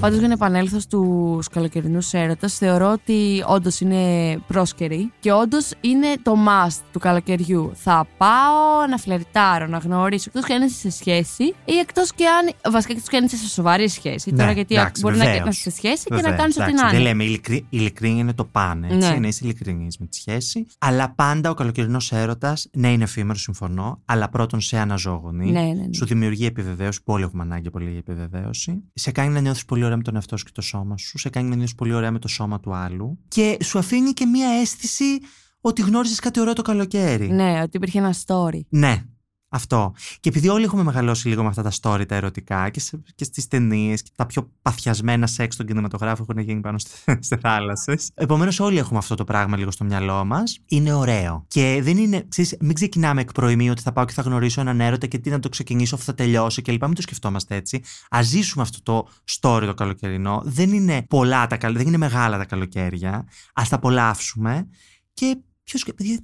[0.01, 3.99] Πάντως, για να επανέλθω στους καλοκαιρινούς έρωτα, θεωρώ ότι όντως είναι
[4.47, 7.71] πρόσκαιροι και όντως είναι το must του καλοκαιριού.
[7.75, 12.25] Θα πάω να φλερτάρω, να γνωρίσω, εκτός και αν είσαι σε σχέση ή εκτός και
[12.27, 12.73] αν.
[12.73, 14.31] Βασικά, εκτός και αν είσαι σε σοβαρή σχέση.
[14.31, 15.49] Ναι, τώρα, γιατί εντάξει, μπορεί να βεβαίως.
[15.59, 17.09] είσαι σε σχέση και να Βεβαίως, κάνεις ό,τι εντάξει, να Δεν είναι.
[17.09, 18.87] λέμε, ειλικρι, η ειλικρίνεια είναι το πάνε.
[18.87, 19.19] Έτσι, Ναι.
[19.19, 20.67] Να είσαι ειλικρινή με τη σχέση.
[20.79, 24.01] Αλλά πάντα ο καλοκαιρινός έρωτας, ναι, είναι εφήμερο, συμφωνώ.
[24.05, 25.51] Αλλά πρώτον σε αναζώογονη.
[25.51, 25.93] Ναι, ναι, ναι.
[25.95, 27.03] Σου δημιουργεί επιβεβαίωση.
[27.03, 28.83] Που όλοι έχουμε ανάγκη πολύ για επιβεβαίωση.
[28.95, 31.19] Σε κάνει να νιώθεις πολύ ωραία με τον εαυτό σου και το σώμα σου.
[31.19, 33.19] Σε κάνει να νιώθει πολύ ωραία με το σώμα του άλλου.
[33.29, 35.19] Και σου αφήνει και μία αίσθηση
[35.61, 37.31] ότι γνώρισες κάτι ωραίο το καλοκαίρι.
[37.31, 38.61] Ναι, ότι υπήρχε ένα story.
[38.69, 39.05] Ναι,
[39.51, 39.93] αυτό.
[40.21, 43.25] Και επειδή όλοι έχουμε μεγαλώσει λίγο με αυτά τα story, τα ερωτικά και, σε, και
[43.25, 46.79] στις ταινίες και τα πιο παθιασμένα σεξ στον κινηματογράφο έχουν γίνει πάνω
[47.19, 48.11] σε θάλασσες.
[48.15, 50.59] Επομένως, όλοι έχουμε αυτό το πράγμα λίγο στο μυαλό μας.
[50.67, 51.45] Είναι ωραίο.
[51.49, 54.81] Και δεν είναι, ξέρεις, μην ξεκινάμε εκ προημίου ότι θα πάω και θα γνωρίσω έναν
[54.81, 56.85] έρωτα και τι να το ξεκινήσω, αφού θα τελειώσει κλπ.
[56.85, 57.83] Μην το σκεφτόμαστε έτσι.
[58.17, 59.09] Α ζήσουμε αυτό το
[59.41, 60.43] story το καλοκαιρινό.
[60.45, 61.77] Δεν είναι πολλά τα καλ...
[61.77, 63.15] δεν είναι μεγάλα τα καλοκαίρια.
[63.55, 64.69] Α τα απολαύσουμε.
[65.13, 65.37] Και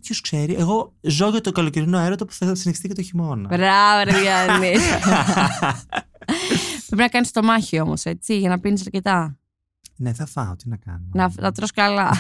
[0.01, 3.49] Ποιος ξέρει, εγώ ζω για το καλοκαιρινό έρωτα που θα συνεχιστεί και το χειμώνα.
[3.49, 4.71] Μπράβο, ρε Γιάννη.
[6.87, 9.39] Πρέπει να κάνεις το μάχη όμως, έτσι, για να πίνεις αρκετά.
[9.97, 11.07] ναι, θα φάω, τι να κάνω.
[11.13, 12.11] Να, να τρως καλά.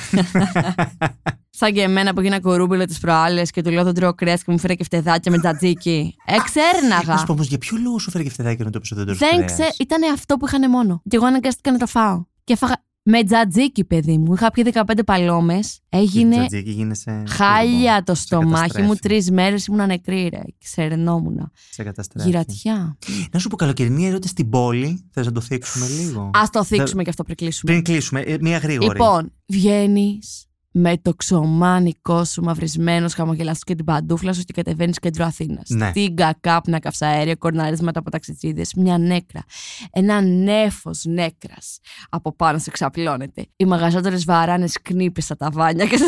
[1.51, 4.51] Σαν και εμένα που έγινα κορούμπελο τις προάλλες και του λέω δεν τρώω κρέας και
[4.53, 6.15] μου φέρε και φτεδάκια με τζατζίκι.
[6.29, 7.17] Να Εξέρναγα.
[7.17, 9.47] σου πω όμως, για ποιο λόγο σου φέρει και φτεδάκι να το πεις δεν Δεν
[9.47, 11.03] ξέρω, ήταν αυτό που είχαν μόνο.
[11.09, 12.25] Και εγώ αναγκάστηκα να το φάω.
[12.45, 12.77] Και έφαγα
[13.09, 14.35] με τζατζίκι, παιδί μου.
[14.35, 15.59] Είχα πιει 15 παλόμε.
[15.88, 17.23] Έγινε Τζατζίκι γίνεσαι.
[17.29, 18.69] χάλια το Σε στομάχι μου.
[18.69, 19.01] καταστρέφει.
[19.01, 20.40] Τρεις μέρες ήμουν νεκρή, ρε.
[20.64, 21.51] Ξερνόμουν.
[21.71, 22.29] Σε καταστρέφει.
[22.29, 22.99] Γυρατιά.
[23.33, 25.05] Να σου πω, καλοκαιρινή έρωτα στην πόλη.
[25.12, 27.73] Θες να το θίξουμε λίγο; Α το θίξουμε και αυτό πριν κλείσουμε.
[27.73, 28.88] Πριν κλείσουμε, ε, μία γρήγορη.
[28.99, 30.46] Λοιπόν, βγαίνεις
[30.79, 35.69] με το ξωμάνικό σου μαυρισμένος χαμογελαστός και την παντούφλα σου και κατεβαίνεις κέντρο Αθήνας.
[35.69, 35.89] Ναι.
[35.89, 39.45] Στην κακάπνα καυσαέριο, κορναρίσματα από ταξιτσίδε, μια νέκρα.
[39.91, 41.79] Ένα νέφος νέκρας.
[42.09, 43.47] Από πάνω σε ξαπλώνεται.
[43.57, 45.87] Οι μαγαζάτορε βαράνες κνήπε στα ταβάνια.
[45.87, 45.99] Και...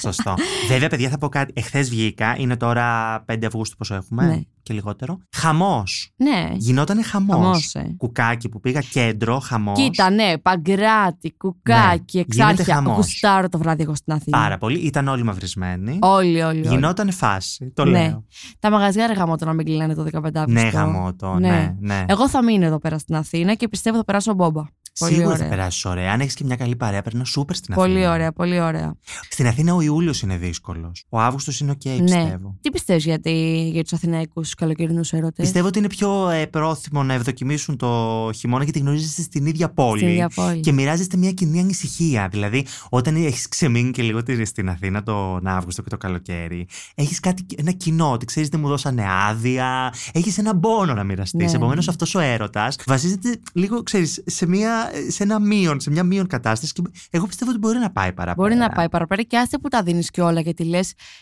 [0.00, 0.34] Σωστό.
[0.68, 1.52] Βέβαια, παιδιά, θα πω κάτι.
[1.56, 4.40] Εχθές βγήκα, είναι τώρα 5 Αυγούστου πόσο έχουμε Ναι.
[4.64, 5.18] Και λιγότερο.
[5.36, 6.10] Χαμός.
[6.16, 7.36] ναι, Γινότανε χαμός.
[7.36, 7.94] χαμός, ε.
[7.96, 9.78] Κουκάκι που πήγα κέντρο, χαμός.
[9.78, 12.74] Κοίτα, ναι, παγκράτη, κουκάκι, Ναι, γίνεται εξάρχεια.
[12.74, 12.96] χαμός.
[12.96, 14.38] Γουστάρω το βράδυ εγώ στην Αθήνα.
[14.38, 14.78] Πάρα πολύ.
[14.78, 15.98] Ήταν όλοι μαυρισμένοι.
[16.00, 16.58] Όλοι, όλοι.
[16.58, 16.68] όλοι.
[16.68, 17.70] Γινότανε φάση.
[17.74, 17.90] Το Ναι.
[17.90, 18.24] λέω.
[18.58, 20.50] Τα μαγαζιά ρε γαμώτο να μην κλείνανε το 15 Αυγούστου.
[20.52, 21.34] Ναι, γαμώτο.
[21.38, 21.48] Ναι.
[21.48, 22.04] Ναι, ναι.
[22.08, 24.62] Εγώ θα μείνω εδώ πέρα στην Αθήνα και πιστεύω θα περάσω μπόμπα.
[24.98, 25.44] Πολύ Σίγουρα ωραία.
[25.44, 26.12] θα περάσεις ωραία.
[26.12, 28.12] Αν έχεις και μια καλή παρέα, περνά σούπερ στην Πολύ Αθήνα.
[28.12, 28.94] ωραία, πολύ ωραία.
[29.30, 31.04] Στην Αθήνα ο Ιούλιος είναι δύσκολος.
[31.08, 32.02] Ο Αύγουστος είναι οκ, Ναι.
[32.02, 32.56] πιστεύω.
[32.60, 35.42] Τι πιστεύεις για, τη- για τους Αθηναϊκούς καλοκαιρινούς έρωτες.
[35.42, 39.98] Πιστεύω ότι είναι πιο ε, πρόθυμο να ευδοκιμήσουν το χειμώνα γιατί γνωρίζεστε στην ίδια πόλη.
[39.98, 40.60] Στην ίδια πόλη.
[40.60, 42.28] Και μοιράζεστε μια κοινή ανησυχία.
[42.30, 47.20] Δηλαδή, όταν έχεις ξεμείνει και λίγο τη- στην Αθήνα τον Αύγουστο και το καλοκαίρι, έχεις
[47.20, 51.50] κάτι, ένα κοινό, ότι ξέρεις δεν μου δώσανε άδεια, έχεις ένα πόνο να μοιραστείς.
[51.50, 51.56] Ναι.
[51.56, 56.26] Επομένως, αυτός ο έρωτας βασίζεται λίγο, ξέρεις, σε, μια, σε ένα μείον, σε μια μείον
[56.26, 56.72] κατάσταση.
[56.72, 58.34] Και εγώ πιστεύω ότι μπορεί να πάει παραπέρα.
[58.48, 60.80] Μπορεί να πάει παραπέρα και άστε που τα δίνεις και όλα γιατί λε,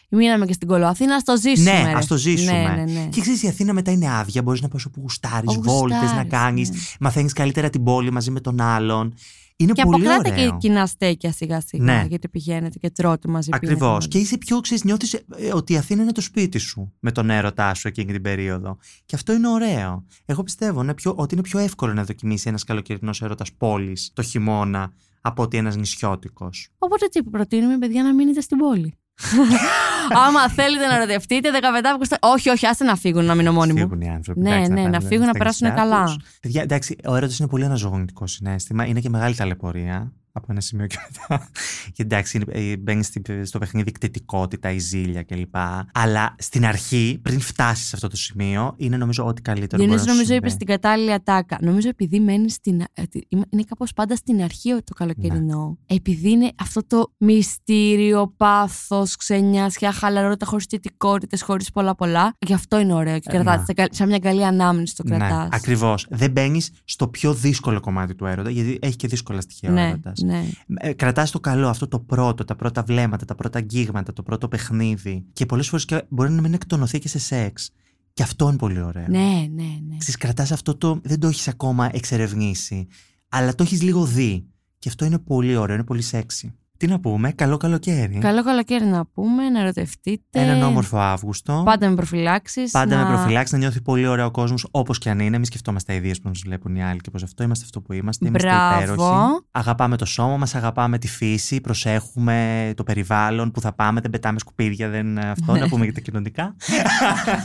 [0.09, 1.73] μείναμε και στην Κολοαθήνα, ας το ζήσουμε.
[1.73, 1.93] Ναι, ρε».
[1.93, 2.63] ας το ζήσουμε.
[2.63, 3.07] Ναι, ναι, ναι.
[3.11, 4.43] Και ξέρεις, η Αθήνα μετά είναι άδεια.
[4.43, 6.77] Μπορείς να πας όπου γουστάρεις, Όπου βόλτες να γουστάρεις, κάνεις, ναι.
[7.01, 9.15] μαθαίνεις καλύτερα την πόλη μαζί με τον άλλον.
[9.63, 10.51] Είναι Και πολύ αποκτάτε ωραίο.
[10.51, 11.85] και κοινά στέκια σιγά σιγά.
[11.85, 12.05] Ναι.
[12.09, 13.49] Γιατί πηγαίνετε και τρώτε μαζί.
[13.51, 13.93] πίνετε Ακριβώς.
[13.93, 14.09] μαζί.
[14.09, 17.75] Και είσαι πιο, ξέρεις, νιώθεις ότι η Αθήνα είναι το σπίτι σου με τον έρωτά
[17.75, 18.77] σου εκείνη την περίοδο.
[19.05, 20.05] Και αυτό είναι ωραίο.
[20.25, 24.23] Εγώ πιστεύω είναι πιο, ότι είναι πιο εύκολο να δοκιμήσει ένας καλοκαιρινός έρωτας πόλης το
[24.23, 26.69] χειμώνα από ότι ένας νησιώτικος.
[26.79, 28.95] Οπότε τι προτείνουμε, παιδιά, να μείνετε στην πόλη.
[30.27, 32.17] Άμα θέλετε να ερωτευτείτε, 15 Αυγούστου.
[32.21, 33.79] Όχι, όχι, άστε να φύγουν να μείνω μόνη μου.
[33.79, 34.41] Φύγουν οι άνθρωποι.
[34.41, 36.05] Ναι, εντάξει, ναι, να πάνε φύγουν, να στα περάσουν νησιά καλά.
[36.05, 36.17] τους.
[36.41, 38.87] Παιδιά, εντάξει, ο έρωτα είναι πολύ αναζωογονητικό συνέστημα.
[38.87, 40.13] Είναι και μεγάλη ταλαιπωρία.
[40.33, 41.49] Από ένα σημείο και μετά.
[41.93, 45.55] Και εντάξει, είναι- ε, μπαίνεις στη- στο παιχνίδι κτητικότητα, η ζήλια κλπ.
[45.93, 50.07] Αλλά στην αρχή, πριν φτάσεις σε αυτό το σημείο, είναι νομίζω ό,τι καλύτερο μπορεί Διονύση,
[50.07, 50.65] να σου νομίζω είπες συμβεί.
[50.65, 51.59] στην κατάλληλη ατάκα.
[51.61, 52.81] Νομίζω επειδή μένεις στην.
[52.81, 55.79] ε, τι- Είναι είναι κάπως πάντα στην αρχή το καλοκαιρινό.
[55.89, 55.97] Ναι.
[55.97, 62.37] Επειδή είναι αυτό το μυστήριο, πάθος, ξενιάσια, χαλαρότητα, χωρίς θετικότητες, χωρίς πολλά πολλά.
[62.47, 63.59] Γι' αυτό είναι ωραίο και Ε, κρατάτε.
[63.59, 63.65] ναι.
[63.65, 65.31] σε κα- Σαν μια καλή ανάμνηση το κρατάς.
[65.43, 66.07] Ναι, ακριβώς.
[66.11, 69.89] Δεν μπαίνεις στο πιο δύσκολο κομμάτι του έρωτα, γιατί έχει και δύσκολα στοιχεία ο Ναι,
[69.89, 70.22] έρωτας.
[70.25, 70.45] Ναι.
[70.75, 74.49] Ε, κρατάς το καλό, αυτό το πρώτο, τα πρώτα βλέμματα, τα πρώτα αγγίγματα, το πρώτο
[74.49, 75.25] παιχνίδι.
[75.33, 77.73] Και πολλές φορές μπορεί να μην εκτονωθεί και σε σεξ.
[78.13, 79.07] Και αυτό είναι πολύ ωραίο.
[79.09, 79.97] Ναι, ναι, ναι.
[79.97, 81.01] Ξέρεις, κρατάς αυτό το.
[81.03, 82.87] Δεν το έχεις ακόμα εξερευνήσει,
[83.29, 84.47] αλλά το έχεις λίγο δει.
[84.79, 86.55] Και αυτό είναι πολύ ωραίο, είναι πολύ σεξι.
[86.83, 88.19] Τι να πούμε, καλό καλοκαίρι.
[88.19, 90.41] Καλό καλοκαίρι να πούμε, να ερωτευτείτε.
[90.41, 91.63] Έναν όμορφο Αύγουστο.
[91.65, 92.71] Πάντα με προφυλάξεις.
[92.71, 93.03] Πάντα να...
[93.03, 95.37] με προφυλάξεις, να νιώθει πολύ ωραίο ο κόσμος, όπως και αν είναι.
[95.37, 98.27] Μην σκεφτόμαστε ιδέες που μας βλέπουν οι άλλοι και πως αυτό είμαστε αυτό που είμαστε.
[98.27, 98.83] Είμαστε Μπράβο.
[98.83, 99.11] υπέροχοι.
[99.51, 104.39] Αγαπάμε το σώμα μας, αγαπάμε τη φύση, προσέχουμε το περιβάλλον που θα πάμε, δεν πετάμε
[104.39, 106.57] σκουπίδια, δεν αυτό, να πούμε για τα κοινωνικά.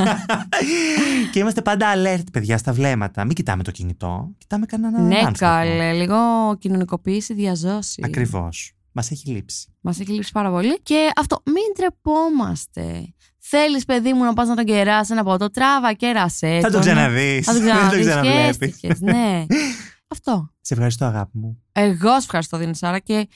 [1.31, 3.25] και είμαστε πάντα alert, παιδιά, στα βλέμματα.
[3.25, 5.37] Μην κοιτάμε το κινητό, κοιτάμε κανέναν Ναι, άνθρωπο.
[5.37, 5.93] καλέ.
[5.93, 6.15] Λίγο
[6.59, 8.01] κοινωνικοποίηση, διαζώση.
[8.05, 8.71] Ακριβώς.
[8.97, 9.73] Μας έχει λείψει.
[9.81, 10.81] Μας έχει λείψει πάρα πολύ.
[10.81, 13.13] Και αυτό, μην τρεπόμαστε.
[13.39, 16.59] Θέλεις, παιδί μου, να πας να τον κεράσει ένα ποτό, τράβα, κέρασε.
[16.61, 16.81] Θα το τον.
[16.81, 17.45] ξαναδείς.
[17.45, 18.05] Θα το Δεν το ξαναδείς.
[18.07, 18.99] ξαναβλέπεις.
[19.01, 19.45] ναι.
[20.13, 20.49] αυτό.
[20.61, 21.63] Σε ευχαριστώ, αγάπη μου.
[21.71, 22.99] Εγώ σε ευχαριστώ, Δινησάρα.
[22.99, 23.27] Και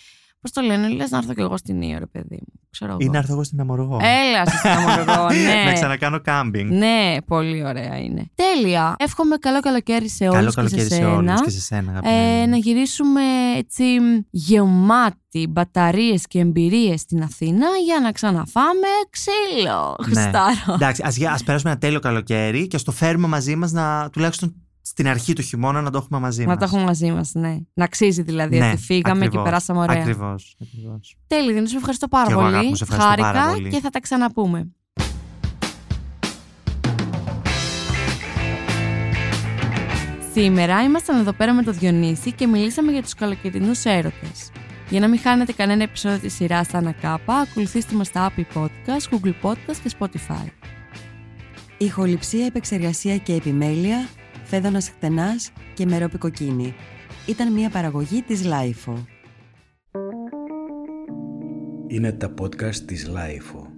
[0.41, 2.60] πώς το λένε, λες να έρθω κι εγώ στην Ήω, ρε παιδί μου.
[2.71, 3.11] Ξέρω Ή εγώ.
[3.11, 3.99] να έρθω εγώ στην Αμοργό.
[4.01, 5.63] Έλα, στην Αμοργό, ναι.
[5.65, 6.71] να ξανακάνω κάμπινγκ.
[6.71, 8.29] Ναι, πολύ ωραία είναι.
[8.35, 8.95] Τέλεια.
[8.99, 11.11] Εύχομαι καλό καλοκαίρι σε όλους Καλό και καλοκαίρι σε σε σένα.
[11.15, 12.41] όλους και σε σένα, αγαπημένη.
[12.41, 13.21] Ε, να γυρίσουμε
[13.57, 13.83] έτσι
[14.29, 19.95] γεμάτοι μπαταρίες και εμπειρίες στην Αθήνα για να ξαναφάμε ξύλο.
[19.99, 20.03] Ναι.
[20.05, 20.73] Χριστάρο.
[20.73, 24.55] Εντάξει, ας, ας περάσουμε ένα τέλειο καλοκαίρι και ας το φέρουμε μαζί μας να, τουλάχιστον
[24.91, 26.57] στην αρχή του χειμώνα να το έχουμε μαζί Να μας.
[26.57, 27.57] το έχουμε μαζί μας, ναι.
[27.73, 30.01] Να αξίζει δηλαδή Ναι, ότι φύγαμε ακριβώς, και περάσαμε ωραία.
[30.01, 31.15] Ακριβώς, ακριβώς.
[31.27, 32.53] Τέλει, Δίνη, σου ευχαριστώ πάρα Και εγώ, πολύ.
[32.53, 33.69] αγάπη μου, σε ευχαριστώ Χάρηκα πάρα πολύ.
[33.69, 34.67] και θα τα ξαναπούμε.
[40.33, 44.51] Σήμερα ήμασταν εδώ πέρα με το Διονύση και μιλήσαμε για τους καλοκαιρινούς έρωτες.
[44.89, 49.09] Για να μην χάνετε κανένα επεισόδιο της σειράς Ανά Κάπα, ακολουθήστε μας στα Apple Podcast,
[49.15, 50.47] Google Podcast και Spotify.
[51.77, 54.07] Ηχοληψία, επεξεργασία και επιμέλεια,
[54.51, 56.73] Φαίδωνας Χτενάς και Μερόπη Κοκκίνη.
[57.27, 59.05] Ήταν μια παραγωγή της LiFO.
[61.87, 63.70] Είναι τα podcast της LiFO.